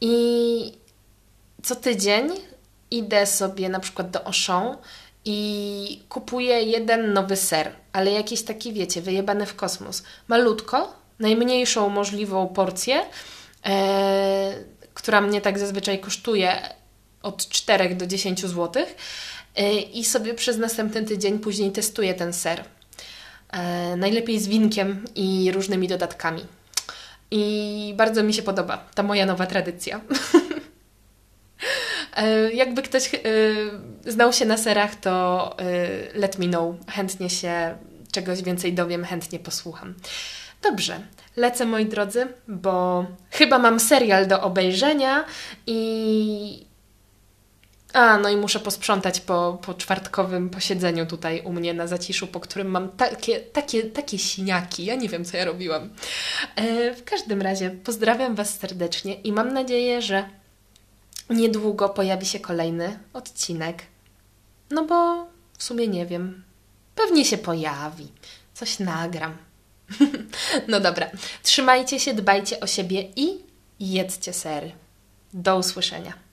I 0.00 0.78
co 1.62 1.76
tydzień 1.76 2.30
idę 2.90 3.26
sobie 3.26 3.68
na 3.68 3.80
przykład 3.80 4.10
do 4.10 4.26
Auchan 4.26 4.76
i 5.30 6.00
kupuję 6.08 6.62
jeden 6.62 7.12
nowy 7.12 7.36
ser, 7.36 7.72
ale 7.92 8.10
jakiś 8.10 8.42
taki, 8.42 8.72
wiecie, 8.72 9.02
wyjebany 9.02 9.46
w 9.46 9.56
kosmos. 9.56 10.02
Malutko, 10.28 10.94
najmniejszą 11.18 11.88
możliwą 11.88 12.48
porcję, 12.48 13.02
e, 13.66 14.54
która 14.94 15.20
mnie 15.20 15.40
tak 15.40 15.58
zazwyczaj 15.58 15.98
kosztuje 15.98 16.52
od 17.22 17.48
4 17.48 17.94
do 17.94 18.06
10 18.06 18.40
zł 18.46 18.82
e, 19.56 19.74
i 19.78 20.04
sobie 20.04 20.34
przez 20.34 20.58
następny 20.58 21.04
tydzień 21.04 21.38
później 21.38 21.72
testuję 21.72 22.14
ten 22.14 22.32
ser. 22.32 22.64
E, 23.50 23.96
najlepiej 23.96 24.40
z 24.40 24.48
winkiem 24.48 25.04
i 25.14 25.50
różnymi 25.52 25.88
dodatkami. 25.88 26.44
I 27.30 27.94
bardzo 27.96 28.22
mi 28.22 28.34
się 28.34 28.42
podoba 28.42 28.84
ta 28.94 29.02
moja 29.02 29.26
nowa 29.26 29.46
tradycja. 29.46 30.00
E, 32.18 32.52
jakby 32.52 32.82
ktoś 32.82 33.14
e, 33.14 33.18
znał 34.06 34.32
się 34.32 34.44
na 34.44 34.56
serach, 34.56 34.94
to 34.94 35.56
e, 35.58 36.18
let 36.18 36.38
me 36.38 36.46
know. 36.46 36.74
Chętnie 36.90 37.30
się 37.30 37.76
czegoś 38.12 38.42
więcej 38.42 38.72
dowiem, 38.72 39.04
chętnie 39.04 39.38
posłucham. 39.38 39.94
Dobrze, 40.62 41.00
lecę 41.36 41.66
moi 41.66 41.86
drodzy, 41.86 42.26
bo 42.48 43.06
chyba 43.30 43.58
mam 43.58 43.80
serial 43.80 44.26
do 44.26 44.42
obejrzenia 44.42 45.24
i. 45.66 46.68
A, 47.92 48.18
no 48.18 48.28
i 48.28 48.36
muszę 48.36 48.60
posprzątać 48.60 49.20
po, 49.20 49.58
po 49.66 49.74
czwartkowym 49.74 50.50
posiedzeniu 50.50 51.06
tutaj 51.06 51.42
u 51.44 51.52
mnie 51.52 51.74
na 51.74 51.86
zaciszu, 51.86 52.26
po 52.26 52.40
którym 52.40 52.68
mam 52.68 52.88
takie, 52.88 53.40
takie, 53.40 53.82
takie 53.82 54.18
siniaki. 54.18 54.84
Ja 54.84 54.94
nie 54.94 55.08
wiem, 55.08 55.24
co 55.24 55.36
ja 55.36 55.44
robiłam. 55.44 55.90
w 56.96 57.04
każdym 57.04 57.42
razie 57.42 57.70
pozdrawiam 57.70 58.34
Was 58.34 58.58
serdecznie 58.58 59.14
i 59.14 59.32
mam 59.32 59.52
nadzieję, 59.52 60.02
że 60.02 60.24
niedługo 61.30 61.88
pojawi 61.88 62.26
się 62.26 62.40
kolejny 62.40 62.98
odcinek. 63.12 63.82
No 64.70 64.84
bo 64.84 65.26
w 65.58 65.62
sumie 65.62 65.88
nie 65.88 66.06
wiem. 66.06 66.44
Pewnie 66.94 67.24
się 67.24 67.38
pojawi. 67.38 68.12
Coś 68.54 68.78
nagram. 68.78 69.36
no 70.68 70.80
dobra. 70.80 71.10
Trzymajcie 71.42 72.00
się, 72.00 72.14
dbajcie 72.14 72.60
o 72.60 72.66
siebie 72.66 73.08
i 73.16 73.42
jedzcie 73.80 74.32
sery. 74.32 74.72
Do 75.32 75.56
usłyszenia. 75.56 76.27